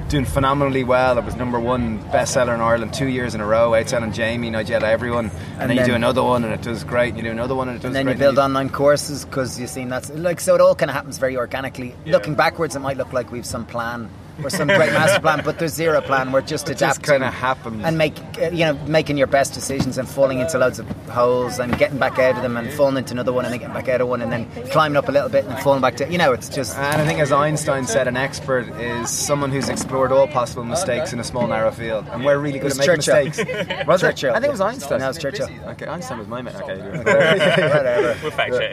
doing 0.09 0.25
phenomenally 0.25 0.83
well. 0.83 1.19
It 1.19 1.25
was 1.25 1.37
number 1.37 1.61
one 1.61 2.03
bestseller 2.11 2.55
in 2.55 2.61
Ireland 2.61 2.93
two 2.93 3.07
years 3.07 3.35
in 3.35 3.41
a 3.41 3.47
row, 3.47 3.71
outselling 3.71 4.13
Jamie, 4.13 4.51
Nigella, 4.51 4.85
everyone. 4.85 5.27
And, 5.27 5.63
And 5.63 5.71
then, 5.71 5.77
you 5.77 5.85
do 5.85 5.95
another 5.95 6.23
one, 6.23 6.43
and 6.43 6.53
it 6.53 6.63
does 6.63 6.83
great. 6.85 7.11
And 7.11 7.19
you 7.19 7.23
do 7.23 7.31
another 7.31 7.55
one, 7.55 7.69
and 7.69 7.77
it 7.77 7.83
does 7.83 7.95
And 7.95 7.97
then 7.97 8.09
you 8.09 8.15
build 8.19 8.39
online 8.39 8.71
courses 8.71 9.25
because 9.25 9.61
you've 9.61 9.71
seen 9.71 9.89
that's 9.89 10.11
like 10.11 10.41
so 10.41 10.55
it 10.55 10.61
all 10.61 10.75
kind 10.75 10.91
of 10.91 10.97
happens 10.97 11.19
very 11.19 11.37
organically. 11.37 11.95
Looking 12.07 12.35
backwards, 12.35 12.75
it 12.75 12.81
might 12.81 12.97
look 12.97 13.13
like 13.13 13.31
we've 13.31 13.47
some 13.47 13.67
plan 13.67 14.11
or 14.45 14.51
some 14.51 14.69
great 14.69 14.93
master 14.93 15.21
plan, 15.21 15.43
but 15.45 15.59
there's 15.59 15.75
zero 15.75 16.01
plan. 16.01 16.33
We're 16.33 16.41
just 16.43 16.69
It 16.69 16.77
adapting 16.77 17.05
kinda 17.05 17.31
happens. 17.31 17.85
and 17.85 17.97
make 17.99 18.17
uh, 18.41 18.49
you 18.51 18.65
know 18.65 18.75
making 18.87 19.17
your 19.19 19.27
best 19.27 19.55
decisions 19.55 19.99
and 19.99 20.09
falling 20.09 20.41
into 20.41 20.59
loads 20.59 20.79
of 20.79 20.87
holes 21.09 21.59
and 21.59 21.77
getting 21.79 21.99
back 21.99 22.19
out 22.19 22.37
of 22.37 22.43
them 22.43 22.57
and 22.57 22.73
falling 22.73 22.97
into 22.97 23.13
another 23.13 23.33
one 23.33 23.45
and 23.45 23.53
then 23.53 23.61
getting 23.61 23.75
back 23.75 23.89
out 23.89 24.01
of 24.01 24.09
one 24.09 24.23
and 24.23 24.33
then 24.33 24.47
climbing 24.71 24.97
up 24.97 25.09
a 25.09 25.13
little 25.13 25.29
bit 25.29 25.45
and 25.45 25.59
falling 25.61 25.81
back 25.81 25.97
to 25.97 26.11
you 26.11 26.19
know 26.19 26.33
it's 26.33 26.49
just 26.49 26.77
And 26.77 27.01
I 27.03 27.07
think, 27.07 27.19
as 27.21 27.33
Einstein 27.33 27.87
said, 27.87 28.09
an 28.09 28.17
expert 28.17 28.69
is 28.81 29.11
someone 29.11 29.51
who's 29.51 29.69
explored 29.69 30.13
all 30.13 30.27
possible 30.29 30.65
mistakes 30.65 31.13
in 31.13 31.21
a 31.21 31.25
small, 31.25 31.47
narrow 31.47 31.71
field. 31.71 32.07
And 32.11 32.25
we're 32.25 32.39
really 32.39 32.59
good 32.59 32.73
at 32.73 32.79
making 32.79 32.97
Churchill. 33.03 33.25
mistakes. 33.25 33.87
Was 33.87 34.03
it? 34.03 34.07
Churchill. 34.17 34.31
I 34.35 34.41
think 34.41 34.47
it 34.49 34.51
was 34.53 34.61
Einstein. 34.61 34.99
No, 35.01 35.05
it 35.07 35.09
was 35.09 35.19
Churchill. 35.19 35.49
Okay, 35.69 35.87
Einstein 35.87 36.19
was 36.19 36.29
my 36.29 36.43
man. 36.43 36.55
Okay. 36.57 36.79
whatever. 36.99 38.17
We'll 38.23 38.31
fact 38.31 38.53
check 38.53 38.71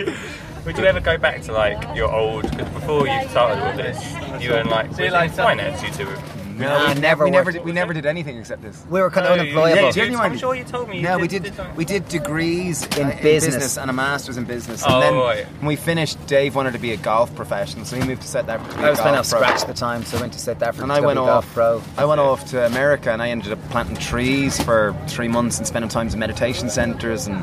it. 0.00 0.14
Yeah, 0.64 0.72
Sorry. 0.72 0.74
Would 0.74 0.78
you 0.78 0.84
ever 0.88 1.00
go 1.00 1.18
back 1.18 1.42
to 1.42 1.52
like 1.52 1.96
your 1.96 2.12
old? 2.12 2.42
Because 2.50 2.68
before 2.70 3.06
you 3.06 3.28
started 3.28 3.62
all 3.62 3.76
this, 3.76 4.42
you 4.42 4.50
were 4.50 4.58
in 4.60 4.68
like, 4.68 4.90
was 4.90 4.98
it 4.98 5.12
in 5.12 5.30
finance. 5.30 5.82
You 5.82 5.90
two. 5.90 6.06
were- 6.06 6.18
No, 6.52 6.86
we 6.86 6.94
we 6.94 7.00
never 7.00 7.24
We 7.24 7.30
never 7.30 7.44
worked. 7.46 7.56
did, 7.56 7.64
we 7.64 7.72
never 7.72 7.94
did 7.94 8.04
anything 8.06 8.36
except 8.36 8.60
this. 8.62 8.84
We 8.90 9.00
were 9.00 9.10
kind 9.10 9.26
of 9.26 9.32
oh, 9.32 9.36
No, 9.36 9.40
unemployable. 9.42 9.82
yeah, 9.84 9.90
Do 9.90 10.00
you 10.00 10.06
you- 10.12 10.18
mind- 10.18 10.32
I'm 10.34 10.38
sure 10.38 10.54
you 10.54 10.64
told 10.64 10.88
me. 10.90 10.96
you 10.98 11.02
No, 11.02 11.14
did- 11.16 11.22
we 11.22 11.28
did. 11.28 11.54
something. 11.56 11.76
We 11.76 11.84
did 11.86 12.08
degrees 12.08 12.82
In 12.98 13.08
business. 13.22 13.78
and 13.78 13.88
a 13.90 13.92
masters 13.92 14.36
in 14.36 14.44
business. 14.44 14.84
Oh, 14.86 14.94
and 14.94 15.02
then 15.02 15.14
right. 15.16 15.46
when 15.58 15.66
we 15.66 15.76
finished, 15.76 16.24
Dave 16.26 16.54
wanted 16.54 16.74
to 16.74 16.78
be 16.78 16.92
a 16.92 16.96
golf 16.98 17.34
professional, 17.34 17.84
so 17.86 17.96
he 17.96 18.02
moved 18.06 18.20
to 18.22 18.28
South 18.28 18.48
Africa. 18.50 18.70
to 18.70 18.78
be 18.78 18.84
I 18.84 18.88
a 18.88 18.90
was 18.90 19.00
playing 19.00 19.14
golf 19.16 19.26
off 19.26 19.30
pro. 19.32 19.40
scratch 19.40 19.60
at 19.62 19.66
the 19.66 19.74
time, 19.74 20.04
so 20.04 20.18
I 20.18 20.20
went 20.20 20.32
to 20.34 20.38
South 20.38 20.62
Africa 20.62 20.82
And 20.84 20.90
to 20.90 20.94
I 20.94 21.00
go 21.00 21.06
went 21.06 21.16
be 21.16 21.20
off. 21.22 21.26
golf 21.54 21.54
pro. 21.54 21.82
I 21.96 22.04
went 22.04 22.20
off 22.20 22.44
to 22.50 22.66
America, 22.66 23.10
and 23.10 23.22
I 23.22 23.30
ended 23.30 23.50
up 23.50 23.70
planting 23.70 23.96
trees 23.96 24.62
for 24.62 24.94
three 25.08 25.28
months 25.28 25.56
and 25.56 25.66
spending 25.66 25.88
time 25.88 26.08
in 26.08 26.18
meditation 26.18 26.68
centres. 26.68 27.26
And 27.26 27.42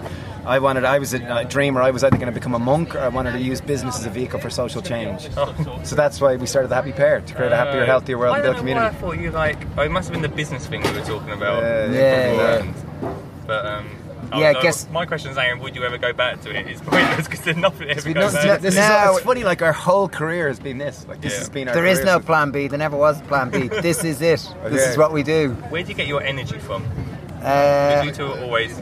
I 0.49 0.59
wanted. 0.59 0.83
I 0.83 0.97
was 0.99 1.13
a, 1.13 1.23
a 1.23 1.45
dreamer. 1.45 1.81
I 1.81 1.91
was 1.91 2.03
either 2.03 2.17
going 2.17 2.27
to 2.33 2.37
become 2.39 2.55
a 2.55 2.59
monk 2.59 2.95
or 2.95 2.99
I 2.99 3.07
wanted 3.09 3.33
to 3.33 3.39
use 3.39 3.61
business 3.61 3.99
as 3.99 4.05
a 4.05 4.09
vehicle 4.09 4.39
for 4.39 4.49
social 4.49 4.81
change. 4.81 5.29
So 5.83 5.95
that's 5.95 6.19
why 6.19 6.35
we 6.37 6.47
started 6.47 6.69
the 6.69 6.75
Happy 6.75 6.91
Pear 6.91 7.21
to 7.21 7.33
create 7.35 7.51
a 7.51 7.55
happier, 7.55 7.85
healthier 7.85 8.17
world 8.17 8.33
I 8.33 8.37
and 8.39 8.43
don't 8.45 8.53
build 8.55 8.65
know 8.65 8.73
community. 8.89 8.95
Why 8.95 8.97
I 8.97 9.01
thought 9.15 9.21
you 9.23 9.31
like. 9.31 9.57
Oh, 9.77 9.83
it 9.83 9.91
must 9.91 10.09
have 10.09 10.13
been 10.19 10.29
the 10.29 10.35
business 10.35 10.65
thing 10.65 10.81
we 10.81 10.91
were 10.91 11.05
talking 11.05 11.31
about. 11.31 11.61
Yeah, 11.63 11.91
Yeah, 11.91 12.63
yeah. 12.63 13.13
But 13.45 13.65
um. 13.65 13.89
oh, 14.31 14.39
Yeah, 14.39 14.53
I 14.57 14.61
guess- 14.61 14.89
my 14.89 15.05
question 15.05 15.29
is 15.31 15.37
Aaron, 15.37 15.59
would 15.59 15.75
you 15.75 15.83
ever 15.83 15.97
go 15.99 16.13
back 16.13 16.41
to 16.41 16.49
it? 16.55 16.67
It's 16.67 16.81
pointless 16.93 17.27
because 17.27 17.41
there's 17.41 17.57
nothing 17.57 17.89
ever 17.89 18.01
We 18.07 18.13
goes 18.13 18.33
don't- 18.33 18.45
back. 18.47 18.61
this 18.61 18.75
No. 18.75 19.11
is, 19.11 19.17
it's 19.17 19.25
funny. 19.25 19.43
Like 19.43 19.61
our 19.61 19.73
whole 19.73 20.09
career 20.09 20.47
has 20.47 20.59
been 20.59 20.77
this. 20.79 21.05
Like 21.07 21.21
this 21.21 21.33
Yeah. 21.33 21.39
has 21.39 21.49
been 21.49 21.67
our. 21.67 21.73
There 21.75 21.85
is 21.85 22.03
no 22.03 22.19
plan 22.19 22.49
B. 22.51 22.67
There 22.67 22.79
never 22.79 22.97
was 22.97 23.19
a 23.21 23.23
plan 23.25 23.49
B. 23.51 23.67
This 23.81 24.03
is 24.03 24.19
it. 24.21 24.39
This 24.41 24.47
Okay. 24.65 24.75
is 24.77 24.97
what 24.97 25.13
we 25.13 25.21
do. 25.21 25.51
Where 25.69 25.83
do 25.83 25.89
you 25.89 25.95
get 25.95 26.07
your 26.07 26.23
energy 26.23 26.57
from? 26.57 26.83
Uh, 27.41 28.01
you 28.03 28.11
two 28.11 28.25
are 28.25 28.39
always 28.41 28.77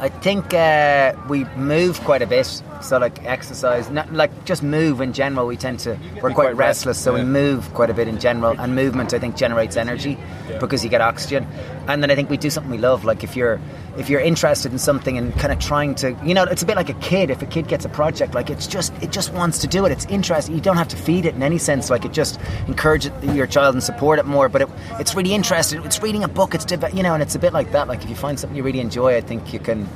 I 0.00 0.08
think 0.08 0.54
uh, 0.54 1.12
we 1.28 1.44
move 1.56 2.00
quite 2.00 2.22
a 2.22 2.26
bit. 2.26 2.62
So 2.80 2.98
like 2.98 3.24
exercise, 3.24 3.90
not, 3.90 4.12
like 4.12 4.44
just 4.44 4.62
move 4.62 5.00
in 5.00 5.12
general. 5.12 5.46
We 5.46 5.56
tend 5.56 5.80
to 5.80 5.98
we're 6.14 6.32
quite, 6.32 6.34
quite 6.34 6.56
restless, 6.56 7.02
so 7.02 7.14
yeah. 7.14 7.22
we 7.22 7.28
move 7.28 7.74
quite 7.74 7.90
a 7.90 7.94
bit 7.94 8.06
in 8.06 8.20
general. 8.20 8.54
And 8.58 8.76
movement, 8.76 9.12
I 9.12 9.18
think, 9.18 9.36
generates 9.36 9.76
energy 9.76 10.16
because 10.60 10.84
you 10.84 10.90
get 10.90 11.00
oxygen. 11.00 11.46
And 11.88 12.02
then 12.02 12.10
I 12.10 12.14
think 12.14 12.30
we 12.30 12.36
do 12.36 12.50
something 12.50 12.70
we 12.70 12.78
love. 12.78 13.04
Like 13.04 13.24
if 13.24 13.34
you're 13.34 13.60
if 13.98 14.08
you're 14.08 14.20
interested 14.20 14.72
in 14.72 14.78
something 14.78 15.18
and 15.18 15.34
kind 15.38 15.52
of 15.52 15.58
trying 15.58 15.94
to, 15.96 16.16
you 16.24 16.32
know, 16.34 16.44
it's 16.44 16.62
a 16.62 16.66
bit 16.66 16.76
like 16.76 16.88
a 16.88 16.94
kid. 16.94 17.30
If 17.30 17.42
a 17.42 17.46
kid 17.46 17.68
gets 17.68 17.84
a 17.84 17.88
project, 17.88 18.34
like 18.34 18.48
it's 18.48 18.66
just 18.66 18.92
it 19.02 19.10
just 19.12 19.32
wants 19.32 19.58
to 19.58 19.66
do 19.66 19.84
it. 19.86 19.92
It's 19.92 20.06
interesting. 20.06 20.54
You 20.54 20.60
don't 20.60 20.76
have 20.76 20.88
to 20.88 20.96
feed 20.96 21.26
it 21.26 21.34
in 21.34 21.42
any 21.42 21.58
sense. 21.58 21.90
Like 21.90 22.04
it 22.04 22.12
just 22.12 22.40
encourage 22.66 23.10
your 23.22 23.46
child 23.46 23.74
and 23.74 23.82
support 23.82 24.18
it 24.18 24.26
more. 24.26 24.48
But 24.48 24.62
it, 24.62 24.68
it's 24.98 25.14
really 25.14 25.34
interested. 25.34 25.84
It's 25.84 26.02
reading 26.02 26.24
a 26.24 26.28
book. 26.28 26.54
It's 26.54 26.64
deve- 26.64 26.94
you 26.94 27.02
know, 27.02 27.14
and 27.14 27.22
it's 27.22 27.34
a 27.34 27.38
bit 27.38 27.52
like 27.52 27.72
that. 27.72 27.88
Like 27.88 28.02
if 28.02 28.08
you 28.10 28.16
find 28.16 28.38
something 28.38 28.56
you 28.56 28.62
really 28.62 28.80
enjoy, 28.80 29.16
I 29.16 29.20
think 29.20 29.52
you 29.52 29.58
can 29.58 29.88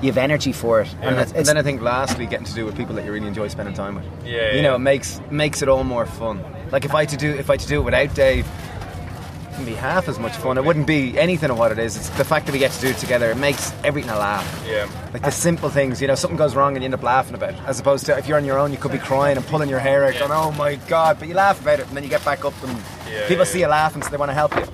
you 0.00 0.08
have 0.08 0.18
energy 0.18 0.52
for 0.52 0.80
it. 0.80 0.94
And, 1.02 1.18
it's, 1.18 1.32
and 1.32 1.46
then 1.46 1.58
I 1.58 1.62
think 1.62 1.82
lastly, 1.82 2.26
getting 2.26 2.46
to 2.46 2.54
do 2.54 2.64
with 2.64 2.76
people 2.76 2.94
that 2.94 3.04
you 3.04 3.12
really 3.12 3.26
enjoy 3.28 3.48
spending 3.48 3.74
time 3.74 3.96
with. 3.96 4.04
Yeah, 4.24 4.54
You 4.54 4.62
know, 4.62 4.74
it 4.76 4.78
makes 4.80 5.20
makes 5.30 5.60
it 5.62 5.68
all 5.68 5.84
more 5.84 6.06
fun. 6.06 6.42
Like 6.72 6.84
if 6.84 6.94
I 6.94 7.00
had 7.00 7.10
to 7.10 7.16
do 7.16 7.30
if 7.30 7.50
I 7.50 7.54
had 7.54 7.60
to 7.60 7.68
do 7.68 7.80
it 7.80 7.84
without 7.84 8.14
Dave, 8.14 8.46
it 8.46 8.50
wouldn't 9.60 9.76
be 9.76 9.80
half 9.80 10.08
as 10.08 10.18
much 10.18 10.32
fun. 10.36 10.56
It 10.56 10.64
wouldn't 10.64 10.86
be 10.86 11.18
anything 11.18 11.50
of 11.50 11.58
what 11.58 11.70
it 11.70 11.78
is. 11.78 11.94
It's 11.94 12.08
the 12.10 12.24
fact 12.24 12.46
that 12.46 12.52
we 12.52 12.58
get 12.58 12.70
to 12.72 12.80
do 12.80 12.88
it 12.88 12.96
together. 12.96 13.30
It 13.30 13.36
makes 13.36 13.72
everything 13.84 14.10
a 14.10 14.16
laugh. 14.18 14.64
Yeah. 14.66 14.88
Like 15.12 15.22
the 15.22 15.30
simple 15.30 15.68
things, 15.68 16.00
you 16.00 16.08
know, 16.08 16.14
something 16.14 16.38
goes 16.38 16.54
wrong 16.56 16.76
and 16.76 16.82
you 16.82 16.86
end 16.86 16.94
up 16.94 17.02
laughing 17.02 17.34
about 17.34 17.50
it. 17.50 17.60
As 17.66 17.78
opposed 17.78 18.06
to 18.06 18.16
if 18.16 18.26
you're 18.26 18.38
on 18.38 18.46
your 18.46 18.58
own, 18.58 18.72
you 18.72 18.78
could 18.78 18.90
be 18.92 18.98
crying 18.98 19.36
and 19.36 19.46
pulling 19.46 19.68
your 19.68 19.78
hair 19.78 20.06
out, 20.06 20.14
going, 20.18 20.32
"Oh 20.32 20.50
my 20.52 20.76
god!" 20.88 21.18
But 21.18 21.28
you 21.28 21.34
laugh 21.34 21.60
about 21.60 21.78
it, 21.80 21.88
and 21.88 21.94
then 21.96 22.04
you 22.04 22.08
get 22.08 22.24
back 22.24 22.42
up, 22.44 22.54
and 22.62 22.72
Yeah, 23.12 23.28
people 23.28 23.44
yeah, 23.44 23.44
see 23.44 23.60
yeah. 23.60 23.66
you 23.66 23.70
laughing, 23.70 24.00
so 24.02 24.08
they 24.08 24.16
want 24.16 24.30
to 24.30 24.34
help 24.34 24.56
you. 24.56 24.64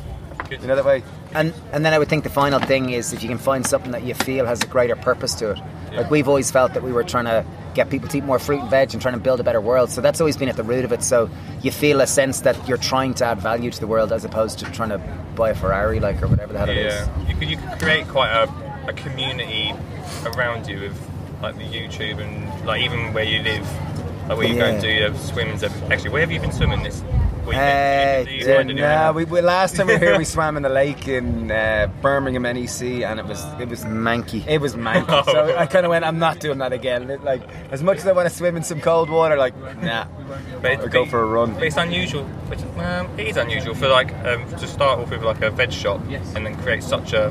Good. 0.49 0.63
You 0.63 0.69
know 0.69 0.77
that 0.77 0.85
way. 0.85 1.03
And 1.37 1.53
and 1.73 1.85
then 1.85 1.93
I 1.93 1.99
would 1.99 2.09
think 2.09 2.25
the 2.25 2.31
final 2.31 2.59
thing 2.59 2.91
is 2.91 3.13
if 3.13 3.23
you 3.23 3.29
can 3.29 3.39
find 3.39 3.67
something 3.67 3.93
that 3.93 4.05
you 4.05 4.15
feel 4.15 4.47
has 4.47 4.63
a 4.63 4.67
greater 4.67 4.97
purpose 4.97 5.35
to 5.35 5.51
it. 5.51 5.59
Yeah. 5.93 6.01
Like 6.01 6.11
we've 6.11 6.29
always 6.29 6.51
felt 6.51 6.73
that 6.73 6.83
we 6.83 6.93
were 6.93 7.05
trying 7.05 7.27
to 7.27 7.45
get 7.75 7.91
people 7.91 8.09
to 8.09 8.17
eat 8.17 8.25
more 8.25 8.39
fruit 8.39 8.61
and 8.61 8.71
veg 8.71 8.95
and 8.95 9.03
trying 9.03 9.15
to 9.15 9.21
build 9.21 9.39
a 9.39 9.45
better 9.45 9.61
world. 9.61 9.91
So 9.91 10.01
that's 10.01 10.19
always 10.19 10.39
been 10.39 10.49
at 10.49 10.57
the 10.57 10.65
root 10.65 10.87
of 10.87 10.93
it. 10.93 11.03
So 11.03 11.29
you 11.61 11.71
feel 11.71 12.01
a 12.01 12.07
sense 12.07 12.41
that 12.41 12.67
you're 12.67 12.79
trying 12.79 13.13
to 13.15 13.27
add 13.27 13.39
value 13.39 13.71
to 13.71 13.79
the 13.79 13.87
world 13.87 14.13
as 14.13 14.25
opposed 14.25 14.59
to 14.61 14.65
trying 14.73 14.89
to 14.89 14.99
buy 15.35 15.51
a 15.51 15.55
Ferrari, 15.55 16.01
like 16.01 16.23
or 16.23 16.29
whatever 16.29 16.55
the 16.55 16.59
hell 16.59 16.71
it 16.71 16.79
is. 16.79 16.95
Yeah, 16.95 17.29
you 17.29 17.37
could 17.37 17.51
you 17.51 17.57
could 17.59 17.79
create 17.79 18.09
quite 18.09 18.33
a, 18.33 18.89
a 18.89 18.95
community 18.95 19.75
around 20.25 20.67
you 20.67 20.81
with 20.81 21.11
like 21.43 21.57
the 21.57 21.65
YouTube 21.65 22.19
and 22.19 22.67
like 22.67 22.83
even 22.83 23.13
where 23.13 23.25
you 23.25 23.43
live, 23.43 23.69
like 24.29 24.39
where 24.39 24.47
you 24.47 24.57
go 24.57 24.65
and 24.65 24.81
do 24.81 24.89
your 24.89 25.15
swims. 25.17 25.63
Actually, 25.63 26.11
where 26.11 26.23
have 26.23 26.33
you 26.33 26.41
been 26.41 26.53
swimming 26.53 26.83
this? 26.83 27.03
Uh, 27.55 28.25
Did 28.25 28.29
you 28.43 28.47
yeah, 28.49 28.57
find? 28.57 28.75
No, 28.75 29.13
we, 29.15 29.25
we 29.25 29.41
last 29.41 29.77
time 29.77 29.87
we 29.87 29.93
were 29.95 29.99
here, 29.99 30.19
we 30.19 30.25
swam 30.37 30.57
in 30.57 30.63
the 30.63 30.69
lake 30.69 31.07
in 31.09 31.51
uh, 31.51 31.89
Birmingham 32.03 32.43
NEC, 32.43 32.83
and 33.03 33.21
it 33.21 33.27
was 33.27 33.45
it 33.61 33.69
was 33.69 33.85
Manky. 33.85 34.47
it 34.47 34.61
was 34.61 34.75
manky. 34.75 35.25
So 35.33 35.57
I 35.57 35.67
kind 35.67 35.85
of 35.87 35.91
went, 35.91 36.05
I'm 36.05 36.19
not 36.19 36.41
doing 36.41 36.59
that 36.59 36.73
again. 36.73 37.11
It, 37.11 37.23
like 37.25 37.43
as 37.71 37.83
much 37.83 37.99
as 37.99 38.07
I 38.07 38.13
want 38.13 38.29
to 38.29 38.35
swim 38.35 38.57
in 38.57 38.63
some 38.63 38.81
cold 38.81 39.11
water, 39.11 39.37
like 39.37 39.55
nah, 39.83 40.07
But 40.63 40.73
it- 40.73 40.81
I'll 40.81 40.89
go 40.89 41.07
for 41.07 41.23
a 41.23 41.27
run. 41.27 41.55
But 41.55 41.65
it's 41.65 41.77
unusual. 41.77 42.25
Which, 42.25 42.61
um, 42.79 43.09
it 43.19 43.29
is 43.29 43.37
unusual 43.37 43.75
for 43.75 43.89
like 43.89 44.13
um, 44.25 44.49
to 44.59 44.67
start 44.67 44.99
off 45.01 45.11
with 45.11 45.23
like 45.23 45.43
a 45.43 45.51
veg 45.51 45.73
shop 45.73 46.01
and 46.35 46.47
then 46.47 46.57
create 46.63 46.83
such 46.83 47.13
a 47.13 47.31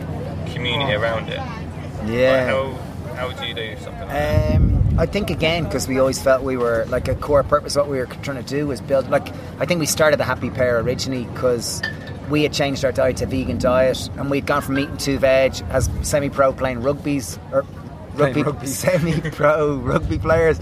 community 0.54 0.94
around 0.94 1.30
it. 1.30 1.38
Like, 1.38 2.08
Yeah. 2.10 2.48
how 2.48 2.72
how 3.16 3.32
do 3.32 3.46
you 3.46 3.54
do 3.54 3.76
something? 3.78 4.02
Like 4.08 4.10
that? 4.10 4.85
I 4.98 5.06
think 5.06 5.30
again 5.30 5.66
because 5.66 5.90
we 5.90 6.00
always 6.00 6.22
felt 6.22 6.44
we 6.44 6.56
were 6.56 6.86
like 6.88 7.10
a 7.10 7.16
core 7.16 7.44
purpose. 7.44 7.76
What 7.76 7.90
we 7.90 7.98
were 7.98 8.06
trying 8.06 8.42
to 8.42 8.50
do 8.50 8.68
was 8.68 8.80
build. 8.80 9.10
Like 9.10 9.28
I 9.60 9.66
think 9.66 9.80
we 9.80 9.86
started 9.86 10.18
the 10.18 10.24
Happy 10.24 10.50
Pear 10.50 10.80
originally 10.80 11.26
because 11.26 11.82
we 12.30 12.44
had 12.44 12.54
changed 12.54 12.86
our 12.86 12.94
diet 12.94 13.18
to 13.18 13.26
vegan 13.26 13.58
diet, 13.58 14.10
and 14.18 14.32
we'd 14.32 14.46
gone 14.46 14.62
from 14.62 14.80
eating 14.80 14.96
two 14.96 15.20
veg 15.20 15.56
as 15.70 15.90
semi-pro 16.02 16.54
playing 16.54 16.82
rugby's 16.82 17.38
er, 17.52 17.60
or 17.60 17.66
rugby, 18.14 18.44
rugby. 18.44 18.68
semi-pro 18.68 19.76
rugby 19.78 20.18
players. 20.18 20.60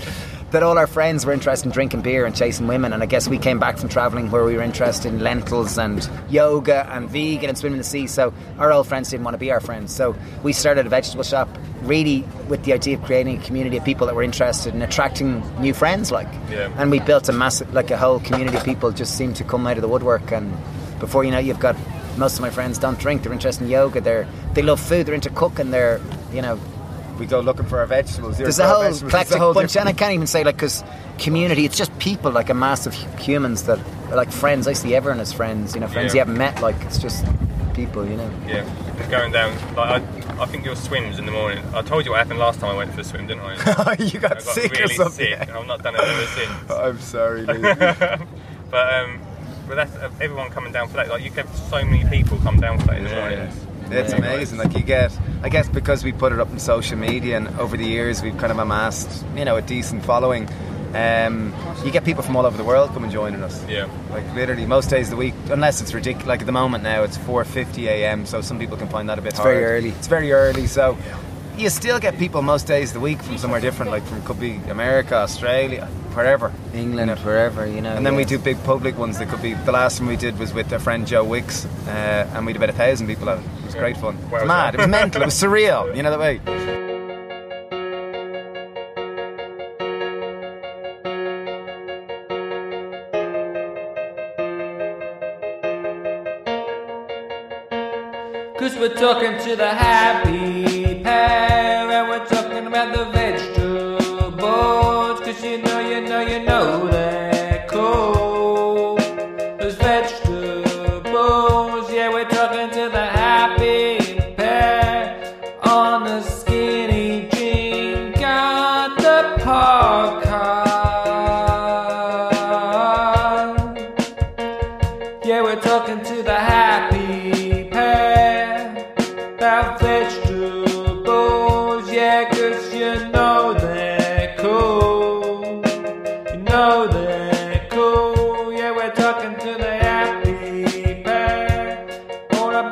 That 0.50 0.62
all 0.62 0.78
our 0.78 0.86
friends 0.86 1.25
were 1.25 1.34
interested 1.34 1.66
in 1.68 1.72
drinking 1.72 2.02
beer 2.02 2.25
and 2.25 2.36
chasing 2.36 2.68
women, 2.68 2.94
and 2.94 3.02
I 3.02 3.08
guess 3.08 3.28
we 3.28 3.40
came 3.40 3.60
back 3.60 3.78
from 3.78 3.90
traveling 3.90 4.30
where 4.30 4.44
we 4.44 4.56
were 4.56 4.62
interested 4.62 5.12
in 5.12 5.20
lentils 5.20 5.80
and 5.80 6.08
yoga 6.30 6.88
and 6.92 7.10
vegan 7.10 7.50
and 7.50 7.58
swimming 7.58 7.75
in 7.75 7.80
the 7.80 7.84
sea. 7.84 8.06
So 8.06 8.34
our 8.60 8.72
old 8.72 8.88
friends 8.88 9.10
didn't 9.10 9.24
want 9.24 9.34
to 9.34 9.40
be 9.40 9.52
our 9.52 9.60
friends, 9.60 9.94
so 9.96 10.16
we 10.44 10.54
started 10.54 10.86
a 10.86 10.90
vegetable 10.90 11.24
shop, 11.24 11.50
really 11.84 12.24
with 12.48 12.63
the 12.63 12.74
idea 12.74 12.98
of 12.98 13.04
creating 13.04 13.40
a 13.40 13.44
community 13.44 13.78
of 13.78 13.84
people 13.84 14.08
that 14.08 14.16
were 14.16 14.24
interested 14.24 14.74
in 14.74 14.82
attracting 14.82 15.44
new 15.62 15.74
friends. 15.74 16.12
Like, 16.12 16.28
Yeah. 16.50 16.70
and 16.78 16.90
we 16.92 17.00
built 17.00 17.30
a 17.30 17.34
massive, 17.34 17.74
like 17.74 17.92
a 17.92 17.98
whole 17.98 18.20
community 18.20 18.58
of 18.58 18.63
people 18.63 18.92
just 18.92 19.18
seemed 19.18 19.36
to 19.38 19.44
come 19.44 19.68
out 19.68 19.78
of 19.78 19.82
the 19.82 19.88
woodwork, 19.90 20.32
and 20.32 20.54
before 21.00 21.24
you 21.24 21.32
know, 21.32 21.40
it, 21.40 21.46
you've 21.46 21.60
got 21.60 21.75
most 22.18 22.36
of 22.36 22.42
my 22.42 22.50
friends 22.50 22.78
don't 22.78 23.00
drink, 23.00 23.24
they're 23.24 23.34
interested 23.34 23.63
in 23.63 23.70
yoga, 23.70 24.00
they're 24.00 24.28
they 24.54 24.62
love 24.62 24.80
food, 24.80 25.06
they're 25.06 25.16
into 25.16 25.30
cooking, 25.32 25.72
they're 25.72 26.00
you 26.32 26.42
know 26.42 26.60
We 27.20 27.25
go 27.28 27.40
looking 27.42 27.66
for 27.66 27.80
our 27.80 27.86
vegetables. 27.86 28.38
There's 28.38 28.58
a 28.60 28.68
whole 28.68 28.84
eclectic 28.84 29.38
whole 29.38 29.54
bunch, 29.54 29.75
and 29.78 29.88
I 29.90 29.94
can't 29.94 30.13
even 30.13 30.25
say 30.28 30.44
like 30.44 30.56
because 30.56 30.84
community. 31.20 31.63
It's 31.66 31.78
just 31.78 31.92
people, 32.00 32.32
like 32.32 32.50
a 32.50 32.54
mass 32.56 32.86
of 32.88 32.94
humans 33.20 33.63
that 33.63 33.78
are 34.10 34.16
like 34.16 34.32
friends. 34.32 34.68
I 34.68 34.74
see 34.74 34.96
everyone 34.96 35.20
as 35.20 35.32
friends. 35.32 35.75
You 35.75 35.82
know, 35.82 35.88
friends 35.88 36.13
Yeah. 36.13 36.20
you 36.22 36.25
haven't 36.25 36.38
met. 36.38 36.62
Like 36.62 36.75
it's 36.86 36.98
just 36.98 37.24
people. 37.74 38.06
You 38.08 38.18
know. 38.18 38.32
Yeah, 38.48 38.63
just 38.98 39.10
going 39.12 39.32
down. 39.32 39.53
Like 39.75 40.01
I, 40.01 40.44
I 40.44 40.46
think 40.46 40.65
your 40.65 40.75
swims 40.75 41.20
in 41.20 41.25
the 41.25 41.32
morning. 41.32 41.63
I 41.74 41.82
told 41.82 42.06
you 42.06 42.12
what 42.12 42.18
happened 42.20 42.39
last 42.39 42.60
time 42.60 42.72
I 42.72 42.77
went 42.77 42.94
for 42.94 43.01
a 43.01 43.03
swim, 43.03 43.27
didn't 43.27 43.44
I? 43.44 43.53
you 44.00 44.20
I 44.20 44.22
got, 44.22 44.32
got 44.34 44.42
sick 44.42 44.72
really 44.74 44.86
or 44.86 44.88
something. 44.98 45.25
sick, 45.27 45.39
and 45.42 45.51
I've 45.51 45.68
not 45.68 45.84
done 45.84 45.96
it 45.96 46.01
ever 46.01 46.25
since. 46.27 46.72
I'm 46.72 47.00
sorry, 47.00 47.46
Lee. 47.46 47.62
But 48.72 48.92
um, 48.94 49.20
but 49.68 49.75
that's 49.75 49.96
uh, 49.98 50.10
everyone 50.20 50.50
coming 50.50 50.74
down 50.74 50.88
for 50.88 50.96
that. 50.96 51.08
Like 51.08 51.24
you 51.24 51.30
get 51.30 51.48
so 51.56 51.84
many 51.86 52.03
people 52.10 52.38
come 52.39 52.60
down 52.60 52.80
for 52.80 52.88
that 52.88 52.98
in 52.98 53.03
the 53.03 53.10
mornings. 53.15 53.56
It's 53.92 54.12
Yeah. 54.12 54.18
amazing. 54.18 54.58
Like 54.58 54.74
you 54.75 54.82
get, 54.82 55.15
I 55.44 55.50
guess 55.50 55.70
because 55.70 56.03
we 56.03 56.12
put 56.12 56.32
it 56.34 56.39
up 56.39 56.50
on 56.50 56.58
social 56.58 56.98
media, 56.98 57.38
and 57.38 57.48
over 57.60 57.77
the 57.77 57.86
years 57.86 58.24
we've 58.24 58.36
kind 58.39 58.51
of 58.51 58.58
amassed, 58.58 59.24
you 59.36 59.46
know, 59.46 59.56
a 59.56 59.62
decent 59.62 60.03
following. 60.06 60.50
Um, 60.94 61.54
you 61.84 61.92
get 61.92 62.06
people 62.06 62.22
from 62.24 62.36
all 62.36 62.46
over 62.46 62.56
the 62.58 62.64
world 62.64 62.92
coming 62.92 63.10
joining 63.10 63.42
us. 63.44 63.66
Yeah. 63.68 63.88
Like 64.12 64.26
literally 64.36 64.66
most 64.66 64.90
days 64.90 65.08
of 65.08 65.12
the 65.12 65.18
week, 65.18 65.34
unless 65.50 65.82
it's 65.82 65.94
ridiculous. 65.94 66.28
Like 66.28 66.40
at 66.42 66.46
the 66.46 66.52
moment 66.52 66.84
now, 66.84 67.04
it's 67.04 67.18
4:50 67.18 67.86
a.m. 67.88 68.26
So 68.26 68.42
some 68.42 68.60
people 68.60 68.78
can 68.78 68.88
find 68.90 69.10
that 69.10 69.18
a 69.18 69.22
bit 69.22 69.30
It's 69.30 69.40
hard. 69.40 69.56
very 69.56 69.66
early. 69.66 69.90
It's 69.90 70.08
very 70.08 70.32
early. 70.32 70.68
So 70.68 70.98
you 71.58 71.70
still 71.70 72.00
get 72.00 72.18
people 72.18 72.42
most 72.42 72.66
days 72.68 72.90
of 72.90 72.94
the 72.96 73.00
week 73.00 73.22
from 73.22 73.38
somewhere 73.38 73.60
different. 73.60 73.92
Like 73.92 74.04
from 74.06 74.22
could 74.24 74.40
be 74.40 74.56
America, 74.70 75.16
Australia, 75.16 75.86
wherever. 76.14 76.52
England, 76.74 77.10
You 77.10 77.16
know. 77.16 77.22
wherever. 77.22 77.66
You 77.66 77.82
know. 77.82 77.94
And 77.96 78.06
then 78.06 78.16
we 78.16 78.24
do 78.26 78.38
big 78.38 78.64
public 78.64 78.96
ones. 78.98 79.18
That 79.18 79.30
could 79.30 79.42
be 79.42 79.54
the 79.56 79.72
last 79.72 80.00
one 80.00 80.10
we 80.10 80.16
did 80.16 80.38
was 80.38 80.54
with 80.54 80.72
our 80.72 80.80
friend 80.80 81.08
Joe 81.08 81.24
Wicks, 81.24 81.66
uh, 81.88 82.30
and 82.36 82.46
we 82.46 82.52
had 82.54 82.58
about 82.62 82.70
a 82.70 82.78
thousand 82.78 83.08
people 83.08 83.30
at 83.32 83.40
it. 83.40 83.46
It 83.60 83.66
was 83.66 83.76
great 83.76 83.98
fun. 83.98 84.16
It 84.18 84.32
was 84.32 84.44
Wowza. 84.44 84.48
mad. 84.48 84.76
It 84.76 84.78
was 84.80 84.88
mental. 84.88 85.22
It 85.24 85.26
was 85.26 85.34
surreal. 85.42 85.96
You 85.96 86.04
know 86.04 86.12
that 86.12 86.20
way. 86.20 86.83
Cause 98.63 98.77
we're 98.77 98.96
talking 98.96 99.38
to 99.46 99.58
the 99.58 99.67
happy 99.67 100.73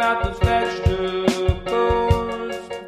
about 0.01 0.23
those 0.23 0.39
vegetables. 0.39 1.29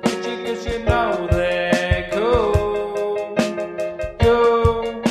Cause 0.02 0.66
you 0.66 0.80
know 0.80 1.28
they're 1.30 2.10
cool. 2.12 3.36
You. 4.22 5.04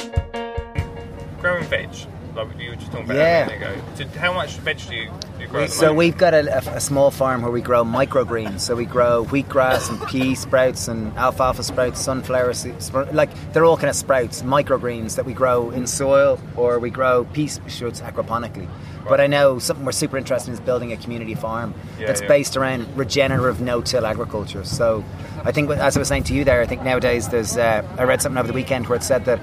Growing 1.41 1.65
veg, 1.67 1.91
like 2.35 2.59
you 2.59 2.71
were 2.71 2.77
just 2.77 2.91
talking 2.91 3.05
about 3.05 3.17
Yeah. 3.17 3.45
a 3.45 3.47
minute 3.47 3.63
ago. 3.63 3.83
So 3.95 4.19
how 4.19 4.33
much 4.33 4.57
veg 4.57 4.79
do 4.89 4.97
you, 4.97 5.11
do 5.37 5.43
you 5.43 5.47
grow? 5.47 5.63
at 5.63 5.71
So 5.71 5.83
moment? 5.87 5.99
we've 5.99 6.19
got 6.19 6.35
a, 6.35 6.57
a- 6.73 6.77
a 6.77 6.81
small 6.81 7.13
farm 7.13 7.43
where 7.43 7.53
we 7.53 7.61
grow 7.61 7.85
microgreens. 7.85 8.61
So 8.63 8.75
we 8.75 8.85
grow 8.85 9.25
wheatgrass 9.27 9.89
and 9.89 10.01
pea 10.09 10.35
sprouts 10.35 10.89
and 10.89 11.17
alfalfa 11.17 11.63
sprouts, 11.63 12.01
sunflower 12.01 12.55
se- 12.55 12.73
spr- 12.81 13.13
like 13.13 13.31
they're 13.53 13.65
all 13.65 13.77
kind 13.77 13.91
of 13.91 13.97
sprouts, 13.97 14.43
microgreens 14.43 15.15
that 15.15 15.25
we 15.25 15.35
grow 15.35 15.71
in 15.71 15.87
soil 15.87 16.41
or 16.57 16.81
we 16.81 16.91
grow 16.91 17.23
pea 17.33 17.49
shoots 17.69 18.01
aquaponically. 18.01 18.67
But 19.09 19.21
I 19.21 19.27
know 19.27 19.59
something 19.59 19.85
we're 19.85 19.93
super 19.93 20.17
interested 20.17 20.49
in 20.49 20.55
is 20.55 20.61
building 20.61 20.93
a 20.93 20.97
community 20.97 21.35
farm 21.35 21.75
Yeah, 21.99 22.07
that's 22.07 22.21
yeah. 22.23 22.29
based 22.29 22.57
around 22.57 22.87
regenerative 22.97 23.61
no-till 23.61 24.07
agriculture. 24.07 24.65
So 24.65 25.05
I 25.45 25.53
think, 25.53 25.71
as 25.71 25.97
I 25.97 26.01
was 26.01 26.09
saying 26.09 26.25
to 26.25 26.35
you 26.35 26.45
there, 26.45 26.61
I 26.63 26.67
think 26.67 26.83
nowadays 26.83 27.29
there's. 27.29 27.57
Uh, 27.57 27.83
I 27.99 28.05
read 28.05 28.23
something 28.23 28.39
over 28.39 28.49
the 28.49 28.55
weekend 28.55 28.87
where 28.87 28.97
it 28.97 29.03
said 29.03 29.25
that 29.25 29.41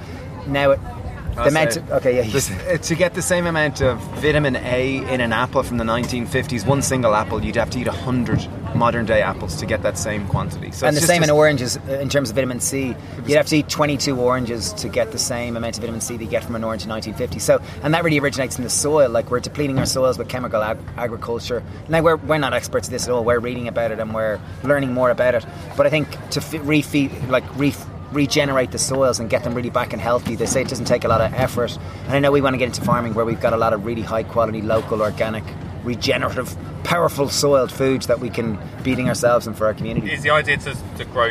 now 0.48 0.72
it, 0.72 0.80
the 1.36 1.44
amount. 1.48 1.78
Of, 1.78 1.92
okay, 1.92 2.18
yeah, 2.18 2.32
This- 2.32 2.88
to 2.88 2.96
get 2.96 3.14
the 3.14 3.22
same 3.22 3.46
amount 3.46 3.82
of 3.82 3.98
vitamin 4.22 4.56
A 4.56 4.98
in 5.14 5.22
an 5.22 5.34
apple 5.34 5.64
from 5.64 5.78
the 5.78 5.84
1950s, 5.84 6.66
one 6.66 6.82
single 6.82 7.14
apple, 7.16 7.44
you'd 7.44 7.56
have 7.56 7.70
to 7.72 7.80
eat 7.80 7.88
100 7.88 8.48
modern 8.76 9.06
day 9.06 9.22
apples 9.22 9.56
to 9.58 9.66
get 9.66 9.82
that 9.84 9.98
same 9.98 10.28
quantity. 10.28 10.72
So 10.72 10.88
and 10.88 10.96
the 10.96 11.02
just 11.02 11.12
same 11.12 11.24
in 11.24 11.30
oranges 11.30 11.78
uh, 11.78 12.00
in 12.02 12.10
terms 12.10 12.30
of 12.30 12.36
vitamin 12.36 12.60
C. 12.60 12.96
You'd 13.26 13.38
have 13.38 13.48
to 13.48 13.58
eat 13.58 13.70
22 13.70 14.20
oranges 14.20 14.74
to 14.74 14.90
get 14.90 15.12
the 15.12 15.18
same 15.20 15.58
amount 15.58 15.78
of 15.78 15.82
vitamin 15.82 16.02
C 16.02 16.18
that 16.18 16.24
you 16.24 16.30
get 16.30 16.44
from 16.44 16.56
an 16.56 16.64
orange 16.64 16.84
in 16.84 16.90
1950. 16.90 17.40
So, 17.40 17.62
and 17.84 17.94
that 17.94 18.04
really 18.04 18.20
originates 18.20 18.58
in 18.58 18.64
the 18.64 18.70
soil. 18.70 19.10
Like 19.10 19.32
we're 19.32 19.40
depleting 19.40 19.80
our 19.80 19.86
soils 19.86 20.18
with 20.18 20.30
chemical 20.30 20.62
ag- 20.62 20.78
agriculture. 20.98 21.64
Now 21.88 22.02
we're, 22.02 22.18
we're 22.18 22.38
not 22.38 22.54
experts 22.54 22.88
at 22.88 22.92
this 22.92 23.06
at 23.08 23.12
all. 23.12 23.24
We're 23.24 23.40
reading 23.40 23.68
about 23.68 23.92
it 23.92 24.00
and 24.00 24.14
we're 24.14 24.40
learning 24.64 24.94
more 24.94 25.12
about 25.12 25.36
it. 25.36 25.46
But 25.76 25.88
I 25.88 25.90
think 25.90 26.10
to 26.32 26.42
fi- 26.42 26.60
refeed, 26.60 27.30
like 27.30 27.44
re- 27.58 27.74
regenerate 28.12 28.72
the 28.72 28.80
soils 28.80 29.20
and 29.20 29.30
get 29.30 29.44
them 29.44 29.54
really 29.54 29.70
back 29.70 29.94
and 29.94 30.02
healthy, 30.02 30.36
they 30.36 30.46
say 30.46 30.62
it 30.62 30.68
doesn't 30.68 30.86
take 30.86 31.04
a 31.04 31.08
lot 31.08 31.22
of 31.22 31.34
effort. 31.34 31.78
And 32.06 32.14
I 32.14 32.20
know 32.20 32.32
we 32.32 32.42
want 32.42 32.54
to 32.54 32.58
get 32.58 32.66
into 32.66 32.82
farming 32.82 33.14
where 33.14 33.26
we've 33.26 33.40
got 33.40 33.54
a 33.54 33.58
lot 33.58 33.74
of 33.74 33.86
really 33.86 34.02
high 34.02 34.24
quality, 34.24 34.62
local, 34.62 35.02
organic, 35.02 35.44
regenerative, 35.84 36.56
powerful 36.84 37.30
soiled 37.30 37.72
foods 37.72 38.08
that 38.08 38.20
we 38.20 38.30
can 38.30 38.60
be 38.84 38.92
eating 38.92 39.08
ourselves 39.10 39.48
and 39.48 39.58
for 39.58 39.66
our 39.66 39.74
community. 39.74 40.12
Is 40.12 40.24
the 40.24 40.32
idea 40.32 40.58
to, 40.58 40.76
to 40.98 41.06
grow 41.06 41.30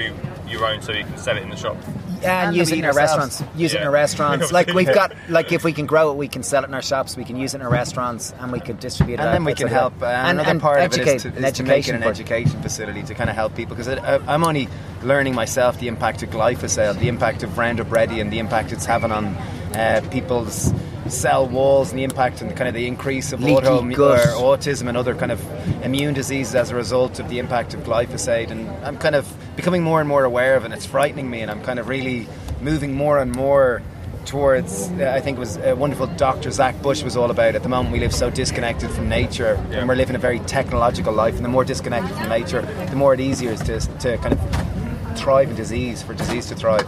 your 0.49 0.65
own 0.65 0.83
so 0.83 0.93
you 0.93 1.05
can 1.05 1.19
sell 1.19 1.37
it 1.37 1.43
in 1.43 1.51
the 1.51 1.57
shop? 1.57 1.77
Yeah, 2.23 2.41
and, 2.41 2.49
And 2.49 2.57
use 2.57 2.73
it 2.73 2.79
in 2.79 2.85
our 2.85 2.91
ourselves. 2.91 3.41
restaurants. 3.41 3.59
Use 3.61 3.75
it 3.75 3.81
in 3.81 3.87
our 3.87 3.93
restaurants. 3.93 4.51
like 4.53 4.73
we've 4.73 4.93
got, 4.93 5.15
like 5.29 5.53
if 5.53 5.63
we 5.63 5.73
can 5.73 5.87
grow 5.87 6.11
it, 6.11 6.17
we 6.17 6.27
can 6.27 6.43
sell 6.43 6.65
it 6.65 6.69
in 6.69 6.75
our 6.75 6.83
shops. 6.83 7.17
We 7.17 7.25
can 7.25 7.37
use 7.37 7.55
it 7.55 7.59
in 7.59 7.63
our 7.63 7.71
restaurants, 7.71 8.33
and 8.41 8.51
we 8.51 8.61
could 8.61 8.81
distribute 8.81 9.15
it. 9.15 9.21
and 9.21 9.29
out 9.29 9.33
then 9.33 9.45
we 9.45 9.55
can 9.55 9.69
help. 9.69 9.99
that. 10.01 10.07
Uh, 10.07 10.29
and, 10.29 10.39
another 10.39 10.51
and 10.51 10.61
part 10.61 10.81
educate, 10.81 11.03
of 11.03 11.09
it 11.09 11.15
is 11.17 11.23
to, 11.23 11.39
an 11.39 11.45
is 11.45 11.53
to 11.53 11.63
make 11.63 11.89
it 11.89 11.95
education 11.95 11.95
an 11.97 12.03
education 12.03 12.63
facility 12.63 13.03
to 13.05 13.15
kind 13.15 13.31
of 13.31 13.37
help 13.37 13.55
people 13.55 13.77
because 13.77 13.89
I'm 13.89 14.45
only 14.45 14.69
learning 15.03 15.35
myself 15.35 15.79
the 15.79 15.89
impact 15.89 16.23
of 16.23 16.31
glyphosate, 16.31 16.99
the 16.99 17.09
impact 17.09 17.43
of 17.43 17.57
Roundup 17.57 17.91
Ready, 17.91 18.21
and 18.21 18.33
the 18.33 18.41
impact 18.41 18.73
it's 18.73 18.87
having 18.87 19.13
on 19.13 19.27
uh, 19.75 20.07
people's 20.11 20.73
cell 21.11 21.47
walls, 21.47 21.91
and 21.91 21.99
the 21.99 22.05
impact 22.05 22.41
and 22.43 22.55
kind 22.57 22.69
of 22.69 22.75
the 22.75 22.87
increase 22.87 23.33
of 23.33 23.41
Leaky 23.41 23.55
auto 23.57 23.79
or 23.79 24.57
autism 24.57 24.89
and 24.89 24.97
other 24.97 25.15
kind 25.15 25.33
of 25.33 25.41
immune 25.85 26.15
diseases 26.15 26.55
as 26.55 26.71
a 26.71 26.75
result 26.75 27.19
of 27.21 27.29
the 27.29 27.39
impact 27.39 27.75
of 27.75 27.81
glyphosate. 27.81 28.51
And 28.51 28.69
I'm 28.85 28.99
kind 28.99 29.15
of 29.15 29.27
becoming 29.57 29.83
more 29.83 30.01
and 30.01 30.09
more 30.09 30.25
aware 30.25 30.57
of 30.57 30.63
it. 30.63 30.67
and 30.67 30.75
It's 30.75 30.87
frightening 30.87 31.29
me, 31.31 31.41
and 31.43 31.51
I'm 31.51 31.63
kind 31.63 31.79
of 31.79 31.89
really 31.89 32.29
moving 32.61 32.95
more 32.95 33.19
and 33.19 33.33
more 33.35 33.83
towards. 34.25 34.91
Uh, 34.91 35.13
I 35.17 35.21
think 35.21 35.39
it 35.39 35.41
was 35.41 35.57
a 35.57 35.75
wonderful 35.75 36.07
Dr. 36.07 36.51
Zach 36.51 36.81
Bush 36.83 37.03
was 37.03 37.17
all 37.17 37.31
about. 37.31 37.55
At 37.55 37.63
the 37.63 37.69
moment, 37.69 37.93
we 37.93 37.99
live 38.01 38.15
so 38.15 38.29
disconnected 38.31 38.91
from 38.91 39.09
nature, 39.09 39.59
Yeah. 39.71 39.79
and 39.79 39.89
we're 39.89 39.95
living 39.95 40.17
a 40.17 40.19
very 40.19 40.39
technological 40.41 41.13
life. 41.15 41.37
And 41.37 41.45
the 41.45 41.49
more 41.49 41.65
disconnected 41.65 42.15
from 42.17 42.29
nature, 42.29 42.63
the 42.91 42.97
more 42.97 43.15
it 43.15 43.21
easier 43.21 43.53
is 43.53 43.61
to, 43.63 43.81
to 43.81 44.19
kind 44.19 44.35
of 44.35 45.19
thrive 45.19 45.49
in 45.51 45.57
disease, 45.57 46.03
for 46.03 46.15
disease 46.15 46.47
to 46.47 46.55
thrive. 46.55 46.87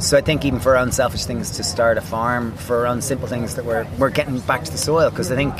So 0.00 0.18
I 0.18 0.20
think 0.20 0.44
even 0.44 0.60
for 0.60 0.76
our 0.76 0.82
unselfish 0.82 1.24
things 1.24 1.50
to 1.52 1.62
start 1.62 1.96
a 1.96 2.00
farm, 2.00 2.52
for 2.54 2.84
unsimple 2.84 3.28
things 3.28 3.54
that 3.54 3.64
we're 3.64 3.86
we're 3.98 4.10
getting 4.10 4.40
back 4.40 4.64
to 4.64 4.70
the 4.70 4.78
soil 4.78 5.10
because 5.10 5.30
I 5.30 5.36
think 5.36 5.54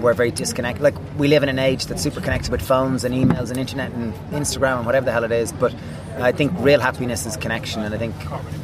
we're 0.00 0.14
very 0.14 0.30
disconnected. 0.30 0.82
Like 0.82 0.94
we 1.18 1.28
live 1.28 1.42
in 1.42 1.48
an 1.48 1.58
age 1.58 1.86
that's 1.86 2.02
super 2.02 2.20
connected 2.20 2.50
with 2.50 2.62
phones 2.62 3.04
and 3.04 3.14
emails 3.14 3.50
and 3.50 3.58
internet 3.58 3.92
and 3.92 4.14
Instagram 4.30 4.78
and 4.78 4.86
whatever 4.86 5.06
the 5.06 5.12
hell 5.12 5.24
it 5.24 5.32
is. 5.32 5.52
But 5.52 5.74
I 6.18 6.32
think 6.32 6.52
real 6.58 6.80
happiness 6.80 7.26
is 7.26 7.36
connection, 7.36 7.82
and 7.82 7.94
I 7.94 7.98
think 7.98 8.14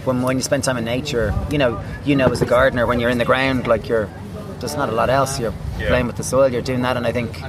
when 0.07 0.23
when 0.23 0.37
you 0.37 0.43
spend 0.43 0.65
time 0.65 0.77
in 0.77 0.85
nature, 0.85 1.35
you 1.51 1.59
know, 1.59 1.83
you 2.05 2.15
know, 2.15 2.31
as 2.31 2.41
a 2.41 2.47
gardener, 2.47 2.87
when 2.87 3.01
you're 3.01 3.11
in 3.11 3.19
the 3.19 3.25
ground, 3.25 3.67
like 3.67 3.89
you're. 3.89 4.09
There's 4.61 4.77
not 4.77 4.89
a 4.89 4.93
lot 4.93 5.09
else. 5.11 5.41
You're 5.41 5.55
Yeah. 5.79 5.89
playing 5.89 6.07
with 6.07 6.17
the 6.17 6.23
soil. 6.23 6.49
You're 6.49 6.63
doing 6.63 6.83
that, 6.83 6.97
and 6.97 7.07
I 7.07 7.13
think 7.13 7.43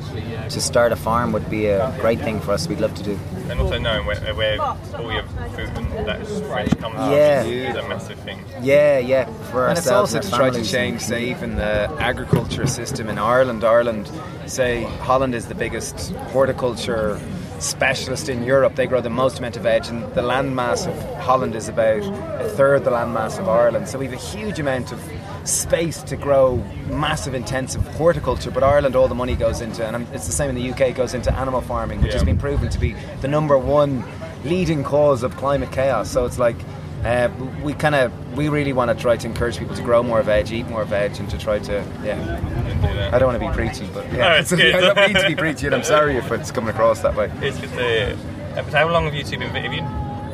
to 0.50 0.62
start 0.62 0.92
a 0.92 0.96
farm 0.96 1.32
would 1.34 1.50
be 1.50 1.68
a 1.68 1.92
great 2.00 2.22
thing 2.22 2.40
for 2.40 2.52
us. 2.54 2.68
We'd 2.68 2.80
love 2.80 2.94
to 2.96 3.04
do. 3.04 3.20
And 3.50 3.60
also 3.60 3.78
knowing 3.78 4.06
where, 4.06 4.16
where 4.34 4.60
all 4.62 5.12
your 5.12 5.24
food 5.56 5.70
and 5.76 6.08
that 6.08 6.22
is 6.22 6.42
fresh 6.42 6.70
comes 6.76 6.96
Yeah. 7.12 7.42
from 7.44 7.52
is 7.52 7.76
a 7.76 7.88
massive 7.90 8.20
thing. 8.20 8.40
Yeah, 8.62 8.98
yeah. 9.00 9.26
For 9.52 9.68
And 9.68 9.78
it's 9.78 9.92
also 9.92 10.18
and 10.20 10.26
to 10.26 10.32
try 10.32 10.50
to 10.50 10.64
change, 10.64 11.02
say, 11.02 11.24
even 11.26 11.58
the 11.58 11.90
agriculture 12.00 12.66
system 12.68 13.10
in 13.10 13.18
Ireland. 13.20 13.64
Ireland, 13.64 14.10
say, 14.46 14.84
Holland 15.02 15.36
is 15.36 15.48
the 15.48 15.56
biggest 15.56 16.14
horticulture 16.32 17.20
specialist 17.60 18.28
in 18.30 18.44
Europe. 18.44 18.76
They 18.76 18.88
grow 18.88 19.02
the 19.02 19.10
most 19.10 19.38
amount 19.40 19.56
of 19.58 19.64
veg, 19.64 19.86
and 19.88 20.12
the 20.16 20.22
land 20.24 20.56
mass 20.56 20.88
of 20.88 20.96
Holland 21.20 21.56
is 21.56 21.68
about 21.70 22.02
a 22.40 22.50
third 22.58 22.84
the 22.86 22.90
land 22.92 23.14
mass 23.14 23.38
of 23.38 23.48
Ireland. 23.48 23.88
So 23.88 24.00
we 24.00 24.06
have 24.06 24.14
a 24.14 24.18
huge 24.18 24.60
amount 24.60 24.92
of 24.92 25.00
space 25.44 26.02
to 26.04 26.16
grow 26.16 26.58
massive, 26.90 27.34
intensive 27.34 27.86
horticulture. 27.96 28.52
But 28.52 28.64
Ireland, 28.64 28.96
all 28.96 29.08
the 29.08 29.16
money 29.16 29.36
goes 29.36 29.62
into, 29.62 29.86
and 29.86 30.08
it's 30.14 30.26
the 30.28 30.32
same 30.32 30.50
in 30.50 30.56
the 30.56 30.72
UK, 30.72 30.96
goes 30.96 31.14
into 31.14 31.34
animal 31.34 31.62
farming, 31.62 32.02
which 32.02 32.10
Yeah. 32.12 32.18
has 32.18 32.24
been 32.24 32.38
proven 32.38 32.70
to 32.70 32.80
be 32.80 32.96
the 33.22 33.28
number 33.28 33.58
one 33.58 34.04
leading 34.44 34.84
cause 34.84 35.24
of 35.24 35.36
climate 35.38 35.72
chaos. 35.72 36.10
So 36.10 36.26
it's 36.26 36.40
like 36.40 36.56
uh, 37.06 37.30
we 37.64 37.74
kind 37.74 37.96
of 37.96 38.12
we 38.38 38.48
really 38.50 38.74
want 38.74 38.96
to 38.96 39.02
try 39.02 39.18
to 39.18 39.28
encourage 39.28 39.58
people 39.58 39.76
to 39.76 39.82
grow 39.82 40.04
more 40.04 40.22
veg, 40.22 40.52
eat 40.52 40.68
more 40.68 40.86
veg, 40.86 41.18
and 41.20 41.28
to 41.32 41.38
try 41.38 41.58
to 41.58 41.84
yeah. 42.04 42.16
Do. 42.40 43.16
I 43.16 43.18
don't 43.20 43.28
want 43.30 43.42
to 43.42 43.48
be 43.50 43.54
preachy, 43.54 43.88
but 43.94 44.06
yeah, 44.14 44.18
No, 44.30 44.36
it's 44.36 44.52
good. 44.56 44.76
I 44.76 44.82
don't 44.82 44.98
mean 45.14 45.22
to 45.22 45.28
be 45.28 45.36
preachy, 45.36 45.66
and 45.66 45.76
I'm 45.76 45.84
sorry 45.84 46.18
if 46.18 46.32
it's 46.32 46.52
coming 46.52 46.70
across 46.70 47.00
that 47.02 47.16
way. 47.16 47.32
It's 47.42 47.60
good 47.60 47.72
to. 47.72 48.14
Uh, 48.14 48.16
But 48.56 48.74
how 48.74 48.88
long 48.90 49.06
have 49.06 49.16
you 49.16 49.24
two 49.24 49.38
been? 49.40 49.50
Have 49.50 49.74
you 49.74 49.82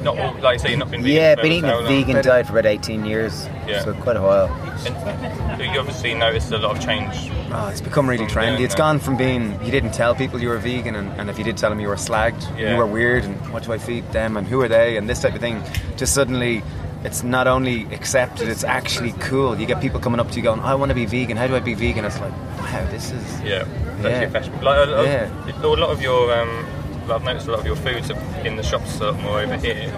not 0.03 0.15
like 0.41 0.53
you 0.53 0.59
say, 0.59 0.69
you've 0.71 0.79
not 0.79 0.91
been 0.91 1.01
vegan? 1.03 1.15
Yeah, 1.15 1.35
been 1.35 1.51
eating 1.51 1.69
a 1.69 1.75
long? 1.75 1.85
vegan 1.87 2.21
diet 2.23 2.45
for 2.47 2.53
about 2.53 2.65
18 2.65 3.05
years, 3.05 3.47
Yeah. 3.67 3.83
so 3.83 3.93
quite 3.93 4.15
a 4.17 4.21
while. 4.21 4.47
And 4.85 5.61
you 5.73 5.79
obviously 5.79 6.13
noticed 6.13 6.51
a 6.51 6.57
lot 6.57 6.77
of 6.77 6.83
change. 6.83 7.13
Oh, 7.51 7.67
it's 7.69 7.81
become 7.81 8.07
really 8.09 8.25
trendy. 8.25 8.61
It's 8.61 8.73
that. 8.75 8.79
gone 8.79 8.99
from 8.99 9.17
being 9.17 9.53
you 9.63 9.71
didn't 9.71 9.91
tell 9.93 10.13
people 10.15 10.39
you 10.41 10.49
were 10.49 10.57
vegan, 10.57 10.95
and, 10.95 11.09
and 11.19 11.29
if 11.29 11.37
you 11.37 11.43
did 11.43 11.57
tell 11.57 11.69
them 11.69 11.79
you 11.79 11.87
were 11.87 11.95
slagged, 11.95 12.41
Yeah. 12.57 12.71
you 12.71 12.77
were 12.77 12.85
weird, 12.85 13.23
and 13.23 13.35
what 13.53 13.63
do 13.63 13.73
I 13.73 13.77
feed 13.77 14.09
them, 14.11 14.37
and 14.37 14.45
who 14.47 14.61
are 14.61 14.67
they, 14.67 14.97
and 14.97 15.09
this 15.09 15.21
type 15.21 15.33
of 15.33 15.39
thing. 15.41 15.63
Just 15.95 16.13
suddenly, 16.13 16.61
it's 17.03 17.23
not 17.23 17.47
only 17.47 17.83
accepted, 17.93 18.49
it's 18.49 18.63
actually 18.63 19.13
cool. 19.19 19.57
You 19.59 19.65
get 19.65 19.81
people 19.81 19.99
coming 19.99 20.19
up 20.19 20.29
to 20.31 20.37
you 20.37 20.43
going, 20.43 20.59
"I 20.59 20.75
want 20.75 20.89
to 20.89 20.95
be 20.95 21.05
vegan. 21.05 21.37
How 21.37 21.47
do 21.47 21.55
I 21.55 21.59
be 21.59 21.73
vegan?" 21.73 22.05
It's 22.05 22.19
like, 22.19 22.31
wow, 22.59 22.85
this 22.91 23.11
is 23.11 23.41
Yeah, 23.41 23.49
Yeah. 23.49 23.65
that's 24.01 24.21
your 24.21 24.29
fashion. 24.29 24.53
Like, 24.61 24.87
a, 24.87 24.91
lot- 24.91 25.05
Yeah. 25.05 25.29
a 25.63 25.67
lot 25.67 25.89
of 25.89 26.01
your, 26.01 26.33
um, 26.33 26.65
I've 27.09 27.23
noticed 27.23 27.47
a 27.47 27.51
lot 27.51 27.59
of 27.61 27.65
your 27.65 27.75
foods 27.75 28.09
are 28.11 28.19
in 28.45 28.55
the 28.55 28.63
shops 28.63 28.99
a 28.99 29.11
lot 29.11 29.21
more 29.21 29.39
over 29.41 29.57
here. 29.57 29.91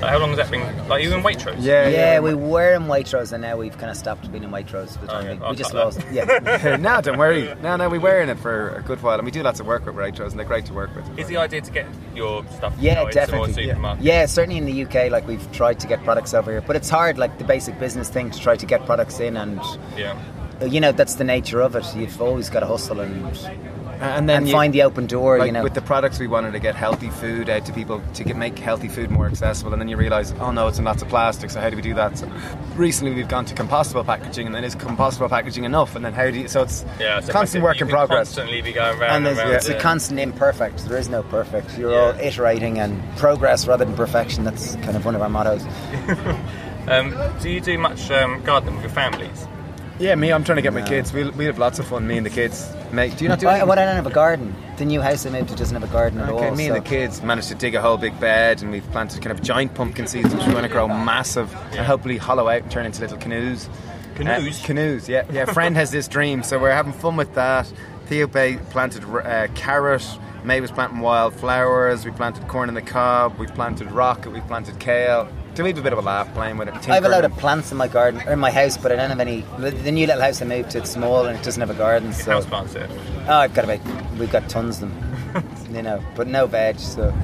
Like, 0.00 0.10
how 0.10 0.18
long 0.18 0.28
has 0.30 0.36
that 0.38 0.50
been? 0.50 0.88
Like 0.88 1.02
you 1.02 1.14
in 1.14 1.22
Waitrose? 1.22 1.56
yeah, 1.60 1.88
Yeah, 1.88 2.20
we 2.20 2.34
were 2.34 2.74
in 2.74 2.82
Waitrose 2.82 3.32
and 3.32 3.40
now 3.40 3.56
we've 3.56 3.76
kind 3.78 3.90
of 3.90 3.96
stopped 3.96 4.30
being 4.30 4.44
in 4.44 4.50
Waitrose 4.50 4.98
for 4.98 5.06
the 5.06 5.10
Oh, 5.10 5.14
time 5.14 5.22
yeah. 5.24 5.30
being. 5.30 5.42
I'll 5.42 5.50
We 5.50 5.56
just 5.56 5.72
lost. 5.74 5.98
that. 6.00 6.12
Yeah. 6.60 6.76
no, 6.80 7.00
don't 7.00 7.16
worry. 7.18 7.54
No, 7.62 7.76
no, 7.76 7.88
we 7.88 7.96
were 7.98 8.20
in 8.20 8.28
it 8.28 8.38
for 8.38 8.70
a 8.76 8.82
good 8.82 9.02
while, 9.02 9.14
and 9.16 9.24
we 9.24 9.30
do 9.30 9.42
lots 9.42 9.58
of 9.58 9.66
work 9.66 9.86
with 9.86 9.94
Waitrose, 9.94 10.30
and 10.30 10.38
they're 10.38 10.44
great 10.46 10.66
to 10.66 10.74
work 10.74 10.94
with. 10.94 11.18
Is 11.18 11.28
the 11.28 11.38
idea 11.38 11.62
to 11.62 11.70
get 11.70 11.86
your 12.14 12.44
stuff? 12.56 12.74
Yeah, 12.78 13.00
out 13.00 13.16
into 13.16 13.32
more 13.36 13.46
definitely. 13.46 13.66
supermarkets? 13.72 13.98
Yeah, 14.02 14.26
certainly 14.26 14.58
in 14.58 14.66
the 14.66 14.84
UK, 14.84 15.10
like 15.10 15.26
we've 15.26 15.50
tried 15.52 15.80
to 15.80 15.86
get 15.86 16.04
products 16.04 16.34
over 16.34 16.50
here, 16.50 16.60
but 16.60 16.76
it's 16.76 16.90
hard, 16.90 17.16
like 17.16 17.38
the 17.38 17.44
basic 17.44 17.78
business 17.78 18.10
thing, 18.10 18.30
to 18.30 18.38
try 18.38 18.54
to 18.56 18.66
get 18.66 18.84
products 18.84 19.18
in, 19.20 19.38
and 19.38 19.60
Yeah. 19.96 20.18
you 20.60 20.78
know 20.80 20.92
that's 20.92 21.14
the 21.14 21.24
nature 21.24 21.60
of 21.62 21.74
it. 21.74 21.86
You've 21.96 22.20
always 22.20 22.50
got 22.50 22.60
to 22.60 22.66
hustle 22.66 23.00
and 23.00 23.24
and 24.00 24.28
then 24.28 24.38
and 24.38 24.46
you- 24.48 24.52
find 24.52 24.72
the 24.74 24.82
open 24.82 25.06
door. 25.06 25.38
like 25.38 25.46
you 25.46 25.52
know, 25.52 25.62
with 25.62 25.74
the 25.74 25.80
products 25.82 26.18
we 26.18 26.26
wanted 26.26 26.52
to 26.52 26.58
get 26.58 26.74
healthy 26.74 27.10
food 27.10 27.48
out 27.48 27.64
to 27.66 27.72
people 27.72 28.02
to 28.14 28.24
get, 28.24 28.36
make 28.36 28.58
healthy 28.58 28.88
food 28.88 29.10
more 29.10 29.26
accessible 29.26 29.72
and 29.72 29.80
then 29.80 29.88
you 29.88 29.96
realize 29.96 30.32
oh 30.40 30.50
no 30.50 30.66
it's 30.68 30.78
in 30.78 30.84
lots 30.84 31.02
of 31.02 31.08
plastic 31.08 31.50
so 31.50 31.60
how 31.60 31.70
do 31.70 31.76
we 31.76 31.82
do 31.82 31.94
that 31.94 32.18
so 32.18 32.30
recently 32.74 33.14
we've 33.14 33.28
gone 33.28 33.44
to 33.44 33.54
compostable 33.54 34.04
packaging 34.04 34.46
and 34.46 34.54
then 34.54 34.64
is 34.64 34.76
compostable 34.76 35.28
packaging 35.28 35.64
enough 35.64 35.96
and 35.96 36.04
then 36.04 36.12
how 36.12 36.30
do 36.30 36.38
you 36.40 36.48
so 36.48 36.62
it's 36.62 36.84
Yeah, 37.00 37.18
it's 37.18 37.28
constant 37.30 37.64
work 37.64 37.80
in 37.80 37.88
progress 37.88 38.28
Constantly 38.28 38.60
be 38.62 38.72
going 38.72 38.98
round 38.98 39.02
and 39.02 39.16
and, 39.16 39.26
there's, 39.26 39.38
round. 39.38 39.52
it's 39.54 39.68
a 39.68 39.78
constant 39.78 40.20
imperfect. 40.20 40.84
There 40.86 40.98
is 40.98 41.08
no 41.08 41.22
perfect. 41.22 41.76
You're 41.78 41.92
Yeah. 41.92 41.98
all 41.98 42.20
iterating 42.20 42.78
and 42.78 43.02
progress 43.16 43.66
rather 43.66 43.84
than 43.84 43.94
perfection. 43.94 44.44
That's 44.44 44.74
kind 44.76 44.96
of 44.96 45.04
one 45.04 45.14
of 45.14 45.22
our 45.22 45.28
mottos. 45.30 45.64
Um, 46.88 47.16
do 47.42 47.50
you 47.50 47.60
do 47.60 47.76
much 47.78 48.12
um, 48.12 48.40
gardening 48.44 48.74
with 48.76 48.84
your 48.84 48.92
families? 48.92 49.46
yeah 49.98 50.14
me 50.14 50.30
I'm 50.32 50.44
trying 50.44 50.56
to 50.56 50.62
get 50.62 50.72
my 50.74 50.82
kids 50.82 51.12
we, 51.12 51.28
we 51.30 51.46
have 51.46 51.58
lots 51.58 51.78
of 51.80 51.86
fun 51.88 52.06
me 52.06 52.16
and 52.18 52.24
the 52.26 52.30
kids 52.30 52.70
Mate, 52.92 53.16
do 53.16 53.24
you 53.24 53.28
not 53.28 53.38
do 53.40 53.46
I, 53.48 53.52
anything? 53.52 53.68
well, 53.68 53.78
I 53.78 53.84
don't 53.84 53.96
have 53.96 54.06
a 54.06 54.10
garden. 54.10 54.54
The 54.78 54.84
new 54.84 55.00
house 55.00 55.26
I 55.26 55.30
moved 55.30 55.48
to 55.50 55.56
doesn't 55.56 55.74
have 55.80 55.88
a 55.88 55.92
garden 55.92 56.20
at 56.20 56.28
Okay, 56.30 56.48
all. 56.48 56.54
me 56.54 56.66
so- 56.68 56.74
and 56.74 56.84
the 56.84 56.88
kids 56.88 57.22
managed 57.22 57.48
to 57.48 57.54
dig 57.54 57.74
a 57.74 57.82
whole 57.82 57.96
big 57.96 58.18
bed 58.20 58.62
and 58.62 58.70
we've 58.70 58.88
planted 58.92 59.22
kind 59.22 59.36
of 59.36 59.42
giant 59.44 59.74
pumpkin 59.74 60.06
seeds 60.06 60.32
which 60.34 60.44
we're 60.44 60.52
going 60.52 60.62
to 60.62 60.68
grow 60.68 60.86
massive 60.88 61.54
and 61.72 61.86
hopefully 61.86 62.16
hollow 62.16 62.48
out 62.48 62.62
and 62.62 62.70
turn 62.70 62.86
into 62.86 63.00
little 63.00 63.18
canoes. 63.18 63.68
Canoes? 64.14 64.62
Uh, 64.62 64.66
canoes, 64.66 65.08
yeah. 65.08 65.24
Yeah, 65.30 65.44
friend 65.52 65.76
has 65.76 65.90
this 65.90 66.08
dream, 66.08 66.42
so 66.42 66.58
we're 66.58 66.72
having 66.72 66.92
fun 66.92 67.16
with 67.16 67.34
that. 67.34 67.70
Theo 68.06 68.26
Bay 68.26 68.56
planted 68.70 69.04
uh, 69.04 69.48
carrot, 69.54 70.06
May 70.44 70.60
was 70.60 70.70
planting 70.70 71.00
wildflowers, 71.00 72.04
we 72.04 72.12
planted 72.12 72.46
corn 72.48 72.68
in 72.68 72.74
the 72.76 72.82
cob, 72.82 73.36
we 73.38 73.46
planted 73.46 73.90
rocket, 73.90 74.30
we 74.30 74.40
planted 74.42 74.78
kale. 74.78 75.28
So 75.56 75.62
we 75.64 75.70
have 75.70 75.78
a 75.78 75.82
bit 75.82 75.94
of 75.94 75.98
a 75.98 76.02
laugh 76.02 76.30
playing 76.34 76.58
with 76.58 76.68
it. 76.68 76.86
I 76.86 76.96
have 76.96 77.06
a 77.06 77.08
load 77.08 77.24
of 77.24 77.34
plants 77.38 77.72
in 77.72 77.78
my 77.78 77.88
garden 77.88 78.20
or 78.26 78.34
in 78.34 78.38
my 78.38 78.50
house, 78.50 78.76
but 78.76 78.92
I 78.92 78.96
don't 78.96 79.08
have 79.08 79.20
any. 79.20 79.40
The 79.58 79.70
the 79.70 79.90
new 79.90 80.06
little 80.06 80.20
house 80.20 80.42
I 80.42 80.44
moved 80.44 80.72
to, 80.72 80.78
it's 80.78 80.90
small 80.90 81.24
and 81.24 81.38
it 81.38 81.42
doesn't 81.42 81.60
have 81.60 81.70
a 81.70 81.74
garden. 81.74 82.12
So 82.12 82.32
House 82.32 82.44
plants 82.44 82.74
it. 82.74 82.90
oh, 83.26 83.32
I've 83.32 83.54
got 83.54 83.64
about 83.64 83.80
we've 84.18 84.30
got 84.30 84.50
tons 84.50 84.82
of 84.82 84.90
them, 84.90 85.44
you 85.74 85.80
know, 85.80 86.04
but 86.14 86.26
no 86.26 86.46
veg. 86.46 86.78
So, 86.78 87.14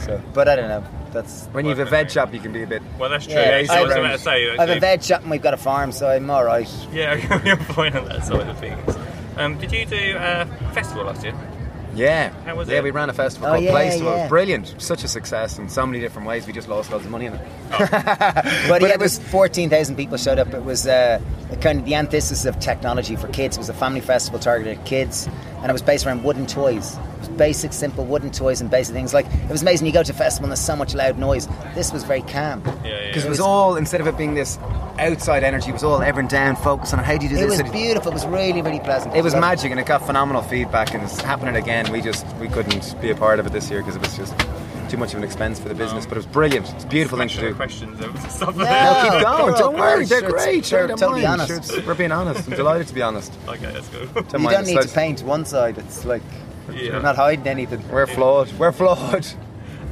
so 0.00 0.20
but 0.34 0.48
I 0.48 0.56
don't 0.56 0.68
know. 0.70 0.84
That's 1.12 1.46
When 1.52 1.64
you 1.64 1.70
have 1.76 1.86
a 1.86 1.88
veg 1.88 2.10
shop, 2.10 2.34
you 2.34 2.40
can 2.40 2.52
be 2.52 2.64
a 2.64 2.66
bit. 2.66 2.82
Well, 2.98 3.08
that's 3.08 3.26
true. 3.26 3.34
Yeah, 3.34 3.60
Yeah, 3.60 3.66
so 3.66 3.74
I, 3.74 3.82
was 3.82 3.92
about 3.92 4.10
to 4.10 4.18
say, 4.18 4.50
I 4.50 4.66
have 4.66 4.76
a 4.76 4.80
veg 4.80 5.04
shop 5.04 5.22
and 5.22 5.30
we've 5.30 5.42
got 5.42 5.54
a 5.54 5.58
farm, 5.58 5.92
so 5.92 6.08
I'm 6.08 6.28
all 6.30 6.44
right. 6.44 6.68
Yeah, 6.92 7.12
I 7.22 7.26
got 7.26 7.46
your 7.46 7.58
point 7.58 7.94
on 7.94 8.08
that 8.08 8.24
side 8.24 8.48
of 8.48 8.58
things. 8.58 8.96
Um, 9.36 9.56
did 9.58 9.70
you 9.70 9.86
do 9.86 10.16
a 10.18 10.46
festival 10.72 11.04
last 11.04 11.22
year? 11.22 11.34
Yeah. 11.94 12.30
How 12.44 12.54
was 12.56 12.68
yeah, 12.68 12.78
it? 12.78 12.84
we 12.84 12.90
ran 12.90 13.10
a 13.10 13.12
festival 13.12 13.48
Oh, 13.48 13.52
called 13.52 13.64
yeah, 13.64 13.72
Playstable. 13.72 14.16
yeah. 14.16 14.28
Brilliant. 14.28 14.74
Such 14.78 15.04
a 15.04 15.08
success 15.08 15.58
in 15.58 15.68
so 15.68 15.84
many 15.86 16.00
different 16.00 16.26
ways. 16.26 16.46
We 16.46 16.52
just 16.52 16.68
lost 16.68 16.90
loads 16.90 17.04
of 17.04 17.10
money 17.10 17.26
in 17.26 17.34
it. 17.34 17.40
But, 17.70 18.68
But 18.68 18.82
yeah, 18.82 18.88
it 18.88 18.94
it 18.94 19.00
was 19.00 19.18
14,000 19.18 19.96
people 19.96 20.16
showed 20.16 20.38
up. 20.38 20.54
It 20.54 20.64
was 20.64 20.86
uh, 20.86 21.20
kind 21.60 21.80
of 21.80 21.84
the 21.84 21.94
antithesis 21.94 22.44
of 22.46 22.58
technology 22.60 23.16
for 23.16 23.28
kids. 23.28 23.56
It 23.56 23.60
was 23.60 23.68
a 23.68 23.74
family 23.74 24.00
festival 24.00 24.38
targeted 24.40 24.78
at 24.78 24.84
kids, 24.86 25.28
and 25.62 25.70
it 25.70 25.72
was 25.72 25.82
based 25.82 26.04
around 26.06 26.24
wooden 26.24 26.46
toys. 26.46 26.96
It 26.96 27.18
was 27.20 27.28
basic, 27.30 27.72
simple 27.72 28.04
wooden 28.04 28.30
toys 28.30 28.60
and 28.60 28.70
basic 28.70 28.94
things. 28.94 29.14
Like 29.14 29.26
it 29.26 29.48
was 29.50 29.62
amazing. 29.62 29.86
You 29.86 29.92
go 29.92 30.02
to 30.02 30.12
a 30.12 30.14
festival 30.14 30.46
and 30.46 30.50
there's 30.50 30.60
so 30.60 30.76
much 30.76 30.94
loud 30.94 31.18
noise. 31.18 31.48
This 31.74 31.92
was 31.92 32.02
very 32.04 32.22
calm. 32.22 32.62
Yeah, 32.66 32.84
yeah. 32.84 33.06
Because 33.08 33.24
it 33.24 33.28
was 33.28 33.40
all, 33.40 33.76
instead 33.76 34.00
of 34.00 34.06
it 34.06 34.16
being 34.16 34.34
this 34.34 34.58
outside 34.98 35.42
energy, 35.44 35.70
it 35.70 35.74
was 35.74 35.84
all 35.84 36.02
everyone 36.02 36.28
down, 36.28 36.56
focused 36.56 36.92
on 36.92 36.98
how 37.04 37.16
do 37.16 37.24
you 37.26 37.30
do 37.30 37.36
It 37.36 37.48
this? 37.48 37.60
It 37.60 37.62
was 37.64 37.72
beautiful. 37.72 38.10
It 38.10 38.14
was 38.14 38.26
really, 38.26 38.60
really 38.62 38.80
pleasant. 38.80 39.14
It 39.14 39.22
was 39.22 39.32
So- 39.34 39.40
magic 39.40 39.70
and 39.70 39.78
it 39.80 39.86
got 39.86 40.04
phenomenal 40.04 40.42
feedback 40.42 40.94
and 40.94 41.02
it's 41.04 41.20
happening 41.20 41.56
again. 41.56 41.90
We 41.92 42.00
just 42.00 42.26
we 42.36 42.48
couldn't 42.48 43.00
be 43.00 43.10
a 43.10 43.16
part 43.16 43.38
of 43.38 43.46
it 43.46 43.52
this 43.52 43.70
year 43.70 43.80
because 43.80 43.96
it 43.96 44.02
was 44.02 44.16
just 44.16 44.34
too 44.92 44.96
much 44.98 45.12
of 45.12 45.18
an 45.18 45.24
expense 45.24 45.58
for 45.58 45.68
the 45.68 45.74
business. 45.74 46.04
But 46.06 46.12
it 46.12 46.18
was 46.18 46.26
brilliant. 46.26 46.70
It's 46.74 46.84
a 46.84 46.86
beautiful 46.86 47.18
thing 47.18 47.28
to 47.28 47.40
do. 47.40 47.54
questions 47.54 47.98
and 48.00 48.18
stuff 48.30 48.54
No. 48.56 48.62
like 48.64 48.70
No, 48.70 49.10
keep 49.18 49.22
going. 49.26 49.54
Don't 49.54 49.76
worry. 49.76 50.04
They're 50.04 50.20
Sure, 50.20 50.30
great. 50.30 50.64
Sure, 50.66 50.86
don't 50.86 50.98
totally 50.98 51.22
mind. 51.24 51.40
honest. 51.40 51.72
Sure, 51.72 51.82
we're 51.86 51.94
being 51.94 52.12
honest. 52.12 52.48
I'm 52.48 52.54
delighted 52.56 52.86
to 52.88 52.94
be 52.94 53.02
honest. 53.02 53.32
Okay, 53.48 53.72
that's 53.72 53.88
good. 53.88 54.12
Don't 54.14 54.32
You 54.34 54.38
mind 54.38 54.56
don't 54.56 54.64
the 54.66 54.74
need 54.74 54.82
to 54.82 54.88
paint 54.88 55.22
one 55.22 55.44
side. 55.44 55.78
It's 55.78 56.04
like 56.04 56.22
Yeah. 56.70 56.82
you're 56.82 57.02
not 57.02 57.16
hiding 57.16 57.46
anything. 57.48 57.82
We're 57.90 58.06
flawed. 58.06 58.52
We're 58.58 58.72
flawed. 58.72 59.26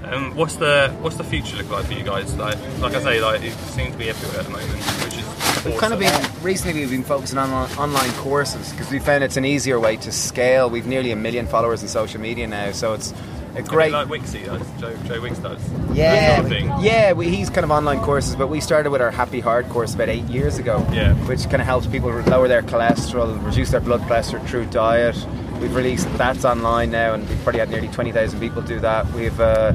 Um, 0.05 0.35
what's 0.35 0.57
the 0.57 0.95
what's 1.01 1.17
the 1.17 1.25
future 1.25 1.57
look 1.57 1.71
like 1.71 1.85
for 1.87 1.93
you 1.93 2.03
guys? 2.03 2.35
Like, 2.37 2.57
like 2.81 2.95
I 2.95 3.01
say, 3.03 3.21
like 3.21 3.43
it 3.43 3.53
seems 3.53 3.93
to 3.93 3.99
be 3.99 4.09
everywhere 4.09 4.41
at 4.41 4.45
the 4.47 4.51
moment, 4.51 4.71
which 5.05 5.19
is 5.19 5.25
We've 5.65 5.75
awesome. 5.75 5.79
kind 5.79 5.93
of 5.93 5.99
been 6.01 6.43
recently. 6.43 6.81
We've 6.81 6.91
been 6.91 7.05
focusing 7.05 7.39
on 7.39 7.51
on- 7.51 7.71
online 7.73 8.11
courses 8.13 8.71
because 8.73 8.91
we 8.91 8.99
found 8.99 9.23
it's 9.25 9.37
an 9.37 9.45
easier 9.45 9.79
way 9.79 9.97
to 9.99 10.11
scale. 10.11 10.71
We've 10.71 10.87
nearly 10.87 11.11
a 11.13 11.17
million 11.17 11.47
followers 11.47 11.83
in 11.83 11.89
social 11.89 12.21
media 12.21 12.47
now, 12.47 12.73
so 12.73 12.95
it's 12.95 13.13
a 13.55 13.63
great, 13.63 13.93
like 13.93 14.09
Wixie 14.09 14.47
does. 14.47 14.81
Joe, 14.81 14.97
Joe 15.05 15.21
Wicks 15.21 15.39
does. 15.39 15.61
Yeah. 15.93 16.41
Sort 16.41 16.53
of. 16.53 16.83
Yeah, 16.83 17.13
we, 17.13 17.29
he's 17.29 17.51
kind 17.51 17.65
of 17.65 17.71
online 17.71 18.01
courses, 18.01 18.37
but 18.37 18.49
we 18.49 18.61
started 18.61 18.91
with 18.91 19.01
our 19.01 19.11
Happy 19.11 19.41
Heart 19.41 19.69
course 19.69 19.95
about 19.95 20.09
eight 20.09 20.25
years 20.25 20.59
ago. 20.59 20.87
Yeah. 20.93 21.15
Which 21.27 21.43
kind 21.45 21.61
of 21.61 21.67
helps 21.67 21.87
people 21.87 22.11
lower 22.11 22.49
their 22.49 22.63
cholesterol, 22.63 23.45
reduce 23.45 23.71
their 23.71 23.81
blood 23.81 24.03
pressure 24.07 24.41
through 24.41 24.67
diet. 24.67 25.17
We've 25.61 25.75
released 25.75 26.09
that's 26.17 26.45
online 26.45 26.91
now, 26.91 27.15
and 27.15 27.29
we've 27.29 27.43
probably 27.43 27.61
had 27.61 27.71
nearly 27.71 27.89
twenty 27.89 28.13
thousand 28.13 28.41
people 28.41 28.63
do 28.63 28.81
that. 28.81 29.13
We've 29.13 29.39
a 29.41 29.73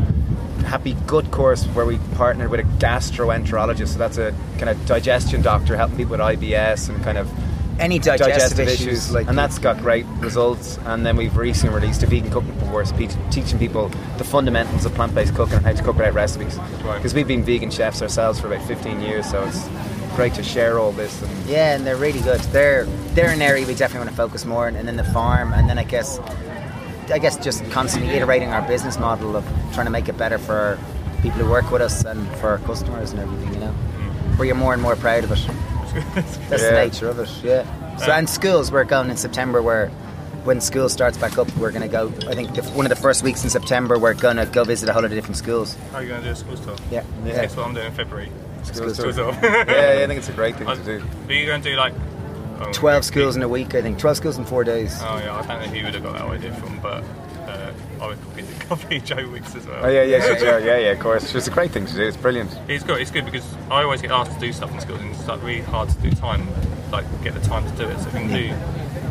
Happy 0.65 0.93
Gut 1.05 1.29
course 1.29 1.63
where 1.67 1.85
we 1.85 1.99
partnered 2.15 2.49
with 2.49 2.59
a 2.59 2.63
gastroenterologist, 2.63 3.89
so 3.89 3.99
that's 3.99 4.17
a 4.17 4.33
kind 4.57 4.69
of 4.69 4.83
digestion 4.87 5.43
doctor 5.43 5.77
helping 5.77 5.97
people 5.97 6.11
with 6.11 6.21
IBS 6.21 6.89
and 6.89 7.03
kind 7.03 7.19
of 7.19 7.31
Any 7.79 7.99
digestive, 7.99 8.67
issues, 8.67 9.11
like 9.11 9.27
and 9.27 9.37
that's 9.37 9.59
got 9.59 9.77
great 9.79 10.05
results. 10.19 10.77
And 10.85 11.05
then 11.05 11.17
we've 11.17 11.35
recently 11.35 11.75
released 11.75 12.03
a 12.03 12.07
vegan 12.07 12.31
cooking 12.31 12.57
course, 12.69 12.91
teaching 13.31 13.59
people 13.59 13.89
the 14.17 14.23
fundamentals 14.23 14.85
of 14.85 14.93
plant-based 14.93 15.35
cooking 15.35 15.55
and 15.55 15.65
how 15.65 15.73
to 15.73 15.83
cook 15.83 15.97
without 15.97 16.13
recipes. 16.13 16.57
Right. 16.57 16.97
Because 16.97 17.13
we've 17.13 17.27
been 17.27 17.43
vegan 17.43 17.71
chefs 17.71 18.01
ourselves 18.01 18.39
for 18.39 18.47
about 18.47 18.65
15 18.65 19.01
years, 19.01 19.29
so 19.29 19.43
it's 19.43 19.67
great 20.15 20.33
to 20.35 20.43
share 20.43 20.79
all 20.79 20.93
this. 20.93 21.21
And 21.21 21.49
Yeah, 21.49 21.75
and 21.75 21.85
they're 21.85 21.97
really 21.97 22.21
good. 22.21 22.39
They're 22.41 22.85
they're 23.13 23.31
an 23.31 23.41
area 23.41 23.65
we 23.67 23.75
definitely 23.75 24.05
want 24.05 24.11
to 24.11 24.15
focus 24.15 24.45
more 24.45 24.67
on, 24.67 24.75
and 24.75 24.87
then 24.87 24.95
the 24.95 25.03
farm, 25.03 25.53
and 25.53 25.69
then 25.69 25.77
I 25.77 25.83
guess 25.83 26.19
I 27.11 27.19
guess 27.19 27.37
just 27.37 27.69
constantly 27.71 28.13
iterating 28.13 28.49
our 28.49 28.61
business 28.67 28.97
model 28.97 29.35
of 29.35 29.45
trying 29.73 29.85
to 29.85 29.91
make 29.91 30.09
it 30.09 30.17
better 30.17 30.37
for 30.37 30.79
people 31.21 31.39
who 31.39 31.49
work 31.49 31.69
with 31.71 31.81
us 31.81 32.03
and 32.05 32.27
for 32.37 32.49
our 32.49 32.59
customers 32.59 33.11
and 33.11 33.19
everything. 33.19 33.53
You 33.53 33.59
know, 33.59 33.67
mm-hmm. 33.67 34.37
where 34.37 34.45
you're 34.47 34.55
more 34.55 34.73
and 34.73 34.81
more 34.81 34.95
proud 34.95 35.23
of 35.23 35.31
it. 35.31 35.49
That's 36.49 36.63
the 36.63 36.71
nature 36.71 37.09
of 37.09 37.19
it. 37.19 37.29
Yeah. 37.43 37.97
So 37.97 38.11
and 38.11 38.29
schools, 38.29 38.71
we're 38.71 38.83
going 38.83 39.09
in 39.09 39.17
September 39.17 39.61
where. 39.61 39.89
When 40.45 40.61
school 40.61 40.89
starts 40.89 41.17
back 41.17 41.39
up, 41.39 41.47
we're 41.57 41.71
going 41.71 41.81
to 41.81 41.87
go. 41.87 42.09
I 42.29 42.35
think 42.35 42.53
the, 42.53 42.61
one 42.73 42.85
of 42.85 42.91
the 42.91 42.95
first 42.95 43.23
weeks 43.23 43.43
in 43.43 43.49
September, 43.49 43.97
we're 43.97 44.13
going 44.13 44.37
to 44.37 44.45
go 44.45 44.63
visit 44.63 44.87
a 44.87 44.93
whole 44.93 45.01
lot 45.01 45.09
of 45.09 45.15
different 45.17 45.37
schools. 45.37 45.73
How 45.91 45.97
are 45.97 46.03
you 46.03 46.09
going 46.09 46.21
to 46.21 46.27
do 46.27 46.33
a 46.33 46.35
school 46.35 46.55
tour? 46.55 46.75
Yeah, 46.91 47.03
Yeah. 47.25 47.33
That's 47.33 47.55
what 47.55 47.65
I'm 47.65 47.73
doing 47.73 47.87
in 47.87 47.93
February? 47.93 48.31
School 48.61 48.93
School 48.93 49.11
tour. 49.11 49.33
tour. 49.33 49.39
yeah, 49.43 49.93
yeah, 49.97 50.03
I 50.03 50.05
think 50.07 50.19
it's 50.19 50.29
a 50.29 50.33
great 50.33 50.55
thing 50.55 50.67
I- 50.67 50.75
to 50.75 50.83
do. 50.83 51.03
Are 51.29 51.33
you 51.33 51.47
going 51.47 51.63
to 51.63 51.69
do 51.71 51.75
like 51.75 51.95
oh, 52.59 52.71
12 52.73 53.03
schools 53.05 53.35
in 53.35 53.41
a 53.41 53.47
week, 53.47 53.73
I 53.73 53.81
think. 53.81 53.97
12 53.97 54.17
schools 54.17 54.37
in 54.37 54.45
four 54.45 54.63
days. 54.63 54.95
Oh 55.01 55.17
yeah, 55.17 55.35
I 55.35 55.47
don't 55.47 55.61
know 55.61 55.67
who 55.79 55.83
would 55.83 55.95
have 55.95 56.03
got 56.03 56.13
that 56.13 56.21
idea 56.27 56.53
from, 56.53 56.79
but 56.79 57.03
I 58.01 58.07
would 58.07 58.21
copy, 58.23 58.43
copy 58.67 58.99
Joe 58.99 59.29
Wicks 59.29 59.55
as 59.55 59.65
well. 59.65 59.85
Oh 59.85 59.89
yeah, 59.89 60.03
yeah, 60.03 60.19
sure, 60.21 60.37
sure, 60.37 60.59
yeah, 60.59 60.77
yeah, 60.77 60.91
of 60.91 60.99
course. 60.99 61.33
It's 61.33 61.47
a 61.47 61.51
great 61.51 61.71
thing 61.71 61.85
to 61.85 61.93
do. 61.93 62.03
It's 62.03 62.17
brilliant. 62.17 62.51
It's 62.67 62.83
good. 62.83 63.01
It's 63.01 63.11
good 63.11 63.25
because 63.25 63.45
I 63.69 63.83
always 63.83 64.01
get 64.01 64.11
asked 64.11 64.33
to 64.33 64.39
do 64.39 64.51
stuff 64.51 64.71
in 64.73 64.79
schools, 64.79 65.01
and 65.01 65.11
it's 65.11 65.27
like 65.27 65.41
really 65.41 65.61
hard 65.61 65.89
to 65.89 65.97
do 66.01 66.11
time, 66.11 66.47
like 66.91 67.05
get 67.23 67.33
the 67.33 67.41
time 67.41 67.69
to 67.69 67.77
do 67.77 67.89
it. 67.89 67.99
So 67.99 68.07
if 68.09 68.13
you 68.13 68.19
can 68.19 68.27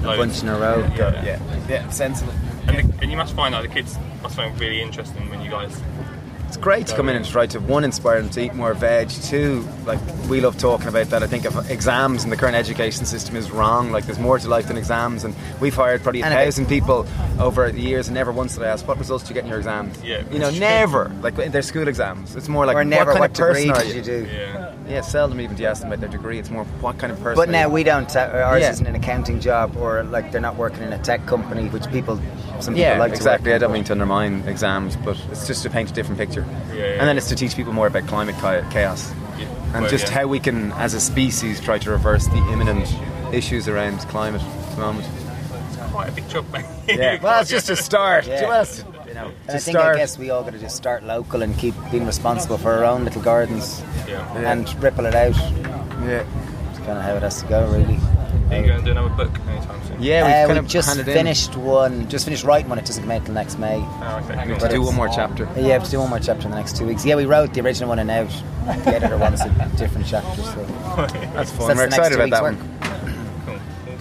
do 0.00 0.06
loads, 0.06 0.18
bunch 0.18 0.42
in 0.42 0.48
a 0.48 0.58
row. 0.58 0.78
Yeah, 0.96 1.24
Yeah, 1.24 1.66
yeah, 1.68 1.88
sensible. 1.90 2.32
And, 2.66 2.76
the, 2.78 3.02
and 3.02 3.10
you 3.10 3.16
must 3.16 3.34
find 3.34 3.54
like 3.54 3.68
the 3.68 3.74
kids 3.74 3.98
must 4.22 4.36
find 4.36 4.58
really 4.60 4.80
interesting 4.80 5.28
when 5.30 5.40
you 5.40 5.50
guys. 5.50 5.80
It's 6.54 6.62
great 6.62 6.86
to 6.86 6.94
come 6.94 7.08
in 7.08 7.16
and 7.16 7.24
try 7.24 7.48
to 7.48 7.58
one 7.58 7.82
inspire 7.82 8.20
them 8.22 8.30
to 8.30 8.40
eat 8.40 8.54
more 8.54 8.74
veg. 8.74 9.08
Two, 9.08 9.66
like 9.86 9.98
we 10.28 10.40
love 10.40 10.56
talking 10.56 10.86
about 10.86 11.08
that. 11.10 11.20
I 11.20 11.26
think 11.26 11.46
of 11.46 11.68
exams 11.68 12.22
and 12.22 12.30
the 12.30 12.36
current 12.36 12.54
education 12.54 13.06
system 13.06 13.34
is 13.34 13.50
wrong. 13.50 13.90
Like 13.90 14.06
there's 14.06 14.20
more 14.20 14.38
to 14.38 14.48
life 14.48 14.68
than 14.68 14.76
exams, 14.76 15.24
and 15.24 15.34
we've 15.60 15.74
hired 15.74 16.04
probably 16.04 16.20
a 16.20 16.24
And 16.26 16.32
a 16.32 16.36
bit- 16.36 16.44
thousand 16.44 16.66
people 16.66 17.08
over 17.40 17.72
the 17.72 17.80
years, 17.80 18.06
and 18.06 18.14
never 18.14 18.30
once 18.30 18.54
did 18.54 18.62
I 18.62 18.68
ask 18.68 18.86
what 18.86 18.98
results 19.00 19.24
did 19.24 19.30
you 19.30 19.34
get 19.34 19.42
in 19.44 19.48
your 19.50 19.58
exams. 19.58 20.00
Yeah, 20.04 20.22
you 20.30 20.38
know, 20.38 20.46
it's 20.46 20.56
true. 20.58 20.66
never. 20.66 21.08
Like 21.22 21.34
they're 21.34 21.60
school 21.60 21.88
exams. 21.88 22.36
It's 22.36 22.48
more 22.48 22.66
like 22.66 22.76
or 22.76 22.84
never 22.84 23.14
what 23.14 23.18
kind 23.18 23.20
what 23.20 23.30
of 23.32 23.36
person 23.36 23.66
degree 23.66 23.80
are 23.80 23.92
did 23.92 24.06
you? 24.06 24.12
you 24.14 24.24
do. 24.26 24.30
Yeah. 24.32 24.70
Yeah, 24.88 25.00
seldom 25.00 25.40
even 25.40 25.56
do 25.56 25.62
you 25.64 25.68
ask 25.68 25.80
them 25.82 25.90
about 25.90 26.02
their 26.02 26.10
degree. 26.10 26.38
It's 26.38 26.50
more 26.50 26.64
what 26.80 26.98
kind 26.98 27.10
of 27.12 27.18
person. 27.20 27.34
But 27.36 27.48
are 27.48 27.52
now 27.52 27.66
you? 27.66 27.72
we 27.72 27.82
don't. 27.82 28.14
Uh, 28.14 28.20
ours 28.44 28.60
Yeah. 28.62 28.70
isn't 28.70 28.86
an 28.86 28.94
accounting 28.94 29.40
job, 29.40 29.76
or 29.76 30.04
like 30.04 30.30
they're 30.30 30.40
not 30.40 30.54
working 30.56 30.84
in 30.84 30.92
a 30.92 30.98
tech 30.98 31.26
company, 31.26 31.68
which 31.70 31.90
people, 31.90 32.20
some 32.60 32.74
people 32.74 32.80
Yeah, 32.90 32.98
like 32.98 33.12
exactly. 33.12 33.50
to 33.50 33.54
I 33.56 33.58
don't 33.58 33.72
mean 33.72 33.84
to 33.84 33.92
undermine 33.92 34.42
exams, 34.48 34.96
but 34.96 35.16
it's 35.30 35.46
just 35.46 35.62
to 35.64 35.70
paint 35.70 35.90
a 35.90 35.92
different 35.94 36.18
picture. 36.18 36.46
Yeah, 36.68 36.74
yeah, 36.74 36.84
and 36.92 37.00
then 37.02 37.16
yeah. 37.16 37.18
it's 37.18 37.28
to 37.28 37.36
teach 37.36 37.56
people 37.56 37.72
more 37.72 37.86
about 37.86 38.06
climate 38.06 38.36
chaos 38.38 39.12
yeah. 39.38 39.46
and 39.74 39.82
Well, 39.82 39.90
just 39.90 40.06
yeah. 40.08 40.20
how 40.20 40.26
we 40.26 40.38
can, 40.40 40.72
as 40.72 40.94
a 40.94 41.00
species, 41.00 41.60
try 41.60 41.78
to 41.78 41.90
reverse 41.90 42.26
the 42.28 42.38
imminent 42.52 42.92
issues 43.32 43.66
around 43.68 43.98
climate 44.08 44.42
at 44.42 44.74
the 44.76 44.80
moment. 44.80 45.06
quite 45.90 46.08
a 46.08 46.12
big 46.12 46.28
job, 46.28 46.44
mate. 46.52 46.64
Yeah, 46.88 47.20
well, 47.22 47.40
it's 47.40 47.50
just 47.50 47.70
a 47.70 47.76
start. 47.76 48.26
Yeah. 48.26 48.46
What? 48.46 48.84
You 49.06 49.14
know, 49.14 49.30
I 49.48 49.58
think 49.58 49.76
start. 49.76 49.94
I 49.96 49.98
guess 49.98 50.18
we 50.18 50.30
all 50.30 50.42
got 50.42 50.52
to 50.54 50.58
just 50.58 50.74
start 50.76 51.04
local 51.04 51.42
and 51.42 51.56
keep 51.56 51.74
being 51.92 52.04
responsible 52.06 52.58
for 52.58 52.72
our 52.72 52.84
own 52.84 53.04
little 53.04 53.22
gardens 53.22 53.82
Yeah. 54.08 54.26
and 54.38 54.82
ripple 54.82 55.06
it 55.06 55.14
out. 55.14 55.36
Yeah, 55.36 56.24
It's 56.70 56.78
kind 56.80 56.98
of 56.98 57.02
how 57.02 57.14
it 57.14 57.22
has 57.22 57.40
to 57.42 57.48
go, 57.48 57.64
really. 57.70 57.98
Are 58.50 58.56
you 58.58 58.66
going 58.66 58.78
to 58.78 58.84
do 58.84 58.90
another 58.92 59.08
book 59.10 59.30
anytime 59.48 59.84
soon? 59.86 60.02
yeah. 60.02 60.22
We've 60.26 60.30
Uh, 60.34 60.46
kind 60.46 60.52
we 60.52 60.58
of 60.58 60.66
just 60.68 60.88
handed 60.88 61.08
in. 61.08 61.14
finished 61.14 61.56
one, 61.56 62.08
just 62.08 62.24
finished 62.24 62.44
writing 62.44 62.68
one. 62.68 62.78
It 62.78 62.84
doesn't 62.84 63.02
come 63.02 63.10
out 63.12 63.24
till 63.24 63.34
next 63.34 63.58
May. 63.58 63.76
Oh, 63.76 64.20
okay. 64.24 64.34
We 64.34 64.36
have 64.52 64.58
cool. 64.60 64.68
to 64.68 64.74
do 64.74 64.82
one 64.82 64.94
more 64.94 65.08
chapter. 65.08 65.44
Yeah, 65.56 65.62
we 65.62 65.68
have 65.70 65.84
to 65.84 65.90
do 65.90 65.98
one 66.00 66.10
more 66.10 66.20
chapter 66.20 66.44
in 66.44 66.50
the 66.50 66.56
next 66.56 66.76
two 66.76 66.86
weeks. 66.86 67.04
Yeah, 67.04 67.16
we 67.16 67.24
wrote 67.26 67.54
the 67.54 67.60
original 67.62 67.88
one 67.88 67.98
and 67.98 68.10
out. 68.10 68.30
The 68.84 68.94
editor 68.94 69.16
wants 69.18 69.42
a 69.42 69.48
different 69.76 70.06
chapter. 70.06 70.42
So. 70.42 70.52
That's 71.34 71.50
So 71.50 71.56
fun. 71.56 71.68
that's 71.68 71.78
We're 71.78 71.84
excited 71.86 72.20
about 72.20 72.30
that 72.30 72.42
work. 72.42 72.56
one. 72.56 72.78
Cool. 73.46 73.54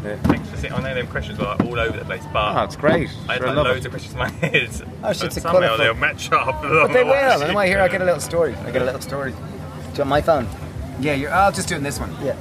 Yeah. 0.09 0.15
Thanks 0.23 0.49
for 0.49 0.57
sitting. 0.57 0.73
I 0.73 0.81
know 0.81 0.93
them 0.95 1.07
questions 1.07 1.39
were 1.39 1.45
like 1.45 1.63
all 1.63 1.79
over 1.79 1.97
the 1.97 2.05
place, 2.05 2.23
but 2.31 2.55
Oh, 2.57 2.63
it's 2.63 2.75
great. 2.75 3.09
I 3.27 3.33
had 3.33 3.41
Sure, 3.41 3.47
like 3.53 3.65
loads 3.65 3.79
it. 3.79 3.85
of 3.85 3.91
questions 3.91 4.13
in 4.13 4.19
my 4.19 4.29
head. 4.29 4.69
Oh, 5.03 5.13
shit, 5.13 5.23
it's 5.25 5.37
a 5.37 5.41
somehow 5.41 5.59
colourful- 5.59 5.77
they'll 5.77 5.93
match 5.95 6.31
up. 6.31 6.61
But 6.63 6.93
they 6.93 7.03
will. 7.03 7.13
And 7.13 7.41
then 7.41 7.57
I 7.57 7.67
hear 7.67 7.79
I 7.81 7.87
get 7.87 8.01
a 8.01 8.05
little 8.05 8.19
story. 8.21 8.55
I 8.65 8.71
get 8.71 8.81
a 8.81 8.85
little 8.85 9.01
story. 9.01 9.31
Do 9.31 9.37
you 9.37 9.97
want 9.99 10.09
my 10.09 10.21
phone? 10.21 10.47
Yeah, 10.99 11.13
you're, 11.13 11.31
I'll 11.33 11.51
just 11.51 11.67
do 11.67 11.75
it 11.75 11.79
in 11.79 11.83
this 11.83 11.99
one. 11.99 12.15
Yeah. 12.23 12.35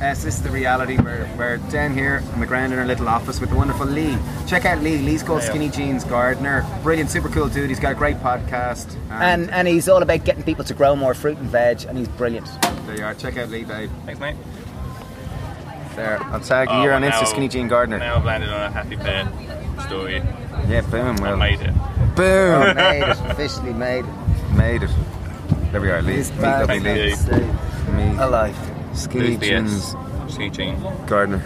Uh, 0.00 0.12
so 0.12 0.24
this 0.24 0.36
is 0.36 0.42
the 0.42 0.50
reality. 0.50 0.96
We're, 0.98 1.28
we're 1.38 1.56
down 1.70 1.94
here 1.94 2.22
on 2.34 2.40
the 2.40 2.46
ground 2.46 2.72
in 2.72 2.78
our 2.78 2.84
little 2.84 3.08
office 3.08 3.40
with 3.40 3.50
the 3.50 3.56
wonderful 3.56 3.86
Lee. 3.86 4.16
Check 4.46 4.64
out 4.64 4.82
Lee. 4.82 4.98
Lee's 4.98 5.22
called 5.22 5.42
Skinny 5.42 5.68
Jeans 5.70 6.04
Gardener. 6.04 6.66
Brilliant, 6.82 7.10
super 7.10 7.28
cool 7.28 7.48
dude. 7.48 7.68
He's 7.70 7.80
got 7.80 7.92
a 7.92 7.94
great 7.94 8.16
podcast. 8.18 8.96
And 9.10 9.50
and 9.50 9.66
he's 9.68 9.88
all 9.88 10.02
about 10.02 10.24
getting 10.24 10.42
people 10.42 10.64
to 10.64 10.74
grow 10.74 10.94
more 10.96 11.14
fruit 11.14 11.38
and 11.38 11.48
veg, 11.48 11.84
and 11.84 11.96
he's 11.96 12.08
brilliant. 12.08 12.46
there 12.86 12.96
you 12.98 13.04
are. 13.04 13.14
Check 13.14 13.36
out 13.38 13.48
Lee, 13.50 13.64
babe. 13.64 13.90
Thanks, 14.04 14.20
mate. 14.20 14.36
There, 15.94 16.20
I'll 16.24 16.40
tag 16.40 16.68
you. 16.68 16.74
Oh, 16.74 16.82
You're 16.82 16.92
on 16.92 17.02
Insta, 17.02 17.20
now- 17.20 17.24
Skinny 17.24 17.48
Jean 17.48 17.68
Gardener. 17.68 17.98
Now 18.00 18.16
I've 18.16 18.24
landed 18.24 18.50
on 18.50 18.62
a 18.62 18.70
Happy 18.70 18.96
Pear 18.96 19.28
story. 19.86 20.16
Yeah, 20.68 20.80
boom, 20.90 21.16
I 21.18 21.22
well, 21.22 21.36
made 21.36 21.60
it. 21.60 21.72
boom, 22.16 22.74
made 22.76 23.02
it, 23.02 23.18
officially 23.30 23.72
made 23.72 24.04
it. 24.04 24.52
made 24.56 24.82
it. 24.82 24.90
There 25.70 25.80
we 25.80 25.90
are, 25.90 26.02
Lee. 26.02 26.16
This 26.16 26.30
Lee, 26.32 26.42
lovely 26.42 26.80
Lee. 26.80 27.14
Me, 27.92 28.16
alive. 28.18 28.73
Skinny 28.94 29.36
Lose 29.36 29.38
the 29.40 29.46
Jeans 29.46 29.94
S. 29.94 30.34
C 30.36 30.50
Jean. 30.50 30.80
Gardner. 31.06 31.42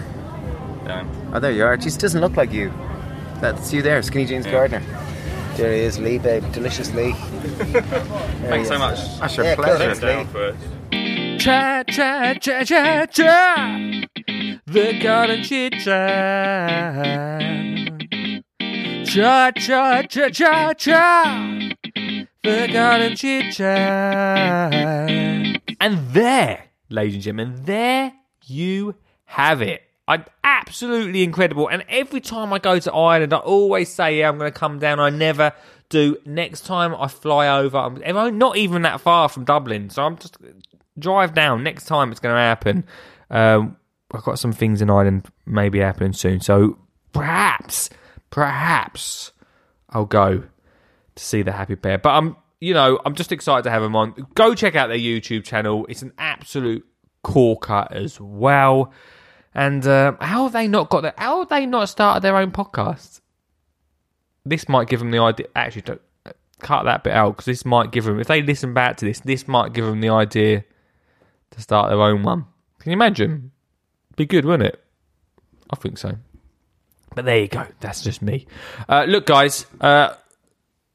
Done. 0.85 1.09
Oh, 1.29 1.33
ah, 1.35 1.39
there 1.39 1.53
you 1.53 1.65
are. 1.65 1.77
Jeez, 1.77 1.99
doesn't 1.99 2.21
look 2.21 2.37
like 2.37 2.53
you. 2.53 2.73
That's 3.41 3.73
you 3.73 3.83
there, 3.83 4.01
Skinny 4.03 4.27
Jeans 4.27 4.47
Yeah. 4.47 4.53
Gardner. 4.53 4.83
There 5.57 5.73
he 5.73 5.81
is, 5.81 5.99
Lee, 5.99 6.19
babe. 6.19 6.45
Delicious 6.53 6.93
Lee. 6.95 7.13
Thanks 8.49 8.69
so 8.69 8.79
much. 8.79 8.99
That's 9.19 9.37
your 9.37 9.47
Yeah, 9.47 9.55
cool. 9.57 9.65
pleasure. 9.65 9.95
Thanks, 9.95 10.01
Down 10.01 10.27
first. 10.29 10.59
Chat, 11.45 11.89
chat, 11.89 12.43
chat, 12.43 12.67
chat, 12.67 13.13
chat. 13.13 14.09
The 14.67 14.99
garden 15.03 15.43
chit 15.43 15.73
chat. 15.81 17.43
Chat, 19.07 19.57
chat, 19.57 20.11
chat, 20.11 20.33
chat, 20.35 20.79
chat. 20.79 21.73
The 22.45 22.69
garden 22.73 23.17
chit 23.17 23.53
chat. 23.55 24.73
And 25.81 25.99
there, 26.13 26.65
ladies 26.89 27.15
and 27.15 27.23
gentlemen, 27.23 27.61
there 27.65 28.13
you 28.47 28.95
have 29.25 29.63
it. 29.63 29.83
I'm 30.07 30.25
absolutely 30.43 31.23
incredible. 31.23 31.69
And 31.69 31.85
every 31.89 32.21
time 32.21 32.53
I 32.53 32.59
go 32.59 32.79
to 32.79 32.93
Ireland, 32.93 33.35
I 33.35 33.39
always 33.39 33.91
say, 33.91 34.19
"Yeah, 34.19 34.29
I'm 34.29 34.39
going 34.39 34.51
to 34.51 34.59
come 34.59 34.79
down." 34.79 35.01
I 35.01 35.11
never 35.11 35.53
do. 35.89 36.17
Next 36.25 36.65
time 36.65 36.95
I 36.95 37.09
fly 37.09 37.49
over, 37.49 37.77
I'm, 37.77 38.39
not 38.39 38.57
even 38.57 38.83
that 38.83 39.01
far 39.01 39.29
from 39.29 39.45
Dublin, 39.45 39.91
so 39.91 40.03
I'm 40.03 40.17
just 40.17 40.37
drive 40.99 41.35
down. 41.35 41.63
Next 41.63 41.87
time 41.87 42.11
it's 42.11 42.21
going 42.21 42.35
to 42.35 42.41
happen. 42.41 42.85
Um, 43.31 43.77
I've 44.13 44.25
got 44.25 44.39
some 44.39 44.53
things 44.53 44.81
in 44.81 44.91
Ireland 44.91 45.27
maybe 45.47 45.81
happening 45.81 46.15
soon, 46.15 46.41
so 46.41 46.79
perhaps, 47.13 47.91
perhaps 48.31 49.33
I'll 49.91 50.07
go 50.07 50.45
to 51.15 51.23
see 51.23 51.43
the 51.43 51.53
Happy 51.53 51.77
Pear. 51.77 51.99
But 51.99 52.11
I'm, 52.11 52.37
you 52.61 52.75
know, 52.75 52.99
I'm 53.05 53.15
just 53.15 53.33
excited 53.33 53.63
to 53.65 53.71
have 53.71 53.83
them 53.83 53.95
on. 53.97 54.15
Go 54.35 54.55
check 54.55 54.75
out 54.75 54.89
their 54.89 54.99
YouTube 54.99 55.45
channel. 55.45 55.87
It's 55.89 56.03
an 56.03 56.13
absolute 56.19 56.85
corker 57.23 57.87
as 57.91 58.21
well. 58.21 58.93
And 59.55 59.87
uh, 59.87 60.13
how 60.21 60.45
have 60.45 60.53
they 60.53 60.69
not 60.69 60.91
got 60.91 61.03
that? 61.03 61.19
How 61.19 61.41
have 61.41 61.49
they 61.49 61.67
not 61.67 61.89
started 61.89 62.23
their 62.23 62.37
own 62.37 62.51
podcast? 62.51 63.21
This 64.45 64.69
might 64.69 64.89
give 64.89 65.01
them 65.01 65.11
the 65.11 65.19
idea. 65.19 65.47
Actually, 65.55 65.83
don't 65.83 66.01
cut 66.61 66.85
that 66.85 67.05
bit 67.05 67.13
out 67.13 67.33
because 67.33 67.45
this 67.47 67.65
might 67.65 67.91
give 67.91 68.05
them. 68.05 68.21
If 68.21 68.29
they 68.29 68.43
listen 68.43 68.75
back 68.75 68.97
to 68.99 69.05
this, 69.05 69.21
this 69.21 69.47
might 69.49 69.73
give 69.73 69.85
them 69.85 70.01
the 70.01 70.11
idea 70.11 70.65
to 71.51 71.61
start 71.61 71.91
their 71.91 72.01
own 72.01 72.23
one. 72.23 72.47
Can 72.79 72.91
you 72.91 72.97
imagine? 72.97 73.53
Be 74.17 74.27
good, 74.27 74.45
wouldn't 74.45 74.69
it? 74.69 74.83
I 75.71 75.77
think 75.77 75.99
so. 75.99 76.17
But 77.15 77.25
there 77.25 77.39
you 77.39 77.49
go. 77.49 77.67
That's 77.81 78.03
just 78.03 78.23
me. 78.23 78.47
Uh, 78.89 79.05
look, 79.09 79.27
guys. 79.27 79.67
Uh, 79.81 80.15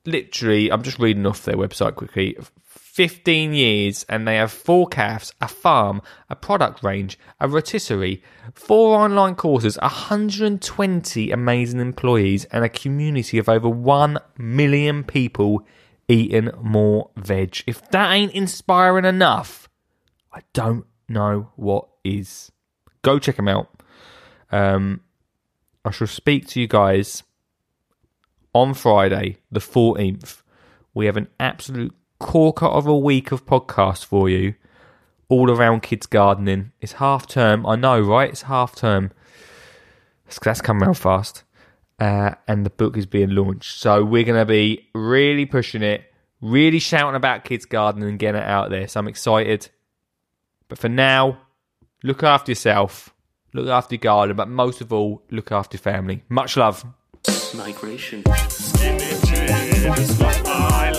literally, 0.06 0.72
I'm 0.72 0.84
just 0.84 1.00
reading 1.00 1.26
off 1.26 1.44
their 1.44 1.56
website 1.56 1.96
quickly. 1.96 2.38
15 2.94 3.54
years, 3.54 4.06
and 4.08 4.28
they 4.28 4.36
have 4.36 4.52
four 4.52 4.88
calves, 4.88 5.34
a 5.42 5.48
farm, 5.48 6.00
a 6.30 6.36
product 6.36 6.84
range, 6.84 7.18
a 7.40 7.48
rotisserie, 7.48 8.22
four 8.54 9.00
online 9.00 9.34
courses, 9.34 9.80
120 9.82 11.32
amazing 11.32 11.80
employees, 11.80 12.46
and 12.46 12.64
a 12.64 12.70
community 12.70 13.40
of 13.40 13.50
over 13.50 13.68
1 13.68 14.20
million 14.38 15.04
people 15.04 15.66
eating 16.08 16.52
more 16.62 17.10
veg. 17.18 17.64
If 17.66 17.90
that 17.90 18.12
ain't 18.12 18.34
inspiring 18.34 19.06
enough, 19.06 19.68
I 20.32 20.42
don't 20.54 20.86
know 21.10 21.50
what 21.56 21.88
is. 22.04 22.52
Go 23.02 23.18
check 23.18 23.38
them 23.38 23.48
out. 23.48 23.70
Um, 24.52 25.02
I 25.84 25.90
shall 25.90 26.06
speak 26.06 26.48
to 26.50 26.62
you 26.62 26.68
guys 26.68 27.24
on 28.54 28.74
Friday, 28.74 29.38
the 29.52 29.60
14th. 29.60 30.42
We 30.94 31.06
have 31.08 31.18
an 31.18 31.28
absolute 31.40 31.94
corker 32.20 32.66
of 32.66 32.88
a 32.88 32.98
week 32.98 33.32
of 33.32 33.46
podcasts 33.46 34.06
for 34.06 34.30
you, 34.30 34.56
all 35.28 35.52
around 35.52 35.82
kids 35.82 36.06
gardening. 36.06 36.72
It's 36.80 36.94
half 36.94 37.28
term, 37.28 37.66
I 37.66 37.76
know, 37.76 38.00
right? 38.00 38.30
It's 38.30 38.44
half 38.44 38.76
term. 38.76 39.12
That's, 40.26 40.62
coming 40.62 40.84
around 40.84 40.96
fast. 40.96 41.44
Uh, 42.00 42.32
and 42.48 42.66
the 42.66 42.70
book 42.70 42.98
is 42.98 43.06
being 43.06 43.32
launched. 43.32 43.80
So 43.80 44.04
we're 44.04 44.24
going 44.24 44.40
to 44.40 44.46
be 44.46 44.90
really 44.94 45.46
pushing 45.46 45.84
it, 45.84 46.12
really 46.42 46.80
shouting 46.80 47.16
about 47.16 47.46
kids 47.46 47.66
gardening 47.66 48.10
and 48.10 48.20
getting 48.20 48.42
it 48.42 48.48
out 48.48 48.70
there. 48.70 48.88
So 48.88 49.00
I'm 49.00 49.08
excited. 49.08 49.70
But 50.70 50.80
for 50.80 50.90
now, 50.90 51.38
look 52.04 52.24
after 52.24 52.52
yourself, 52.52 53.14
look 53.54 53.68
after 53.68 53.96
your 53.96 54.00
garden, 54.00 54.36
but 54.36 54.50
most 54.50 54.82
of 54.82 54.92
all, 54.92 55.24
look 55.30 55.52
after 55.52 55.76
your 55.76 55.82
family. 55.82 56.24
Much 56.30 56.58
love. 56.58 56.86
Migration. 57.54 58.24
Skinny 58.50 59.00
Jean 59.26 59.94
is 59.94 60.20
not 60.20 60.44
my 60.44 60.92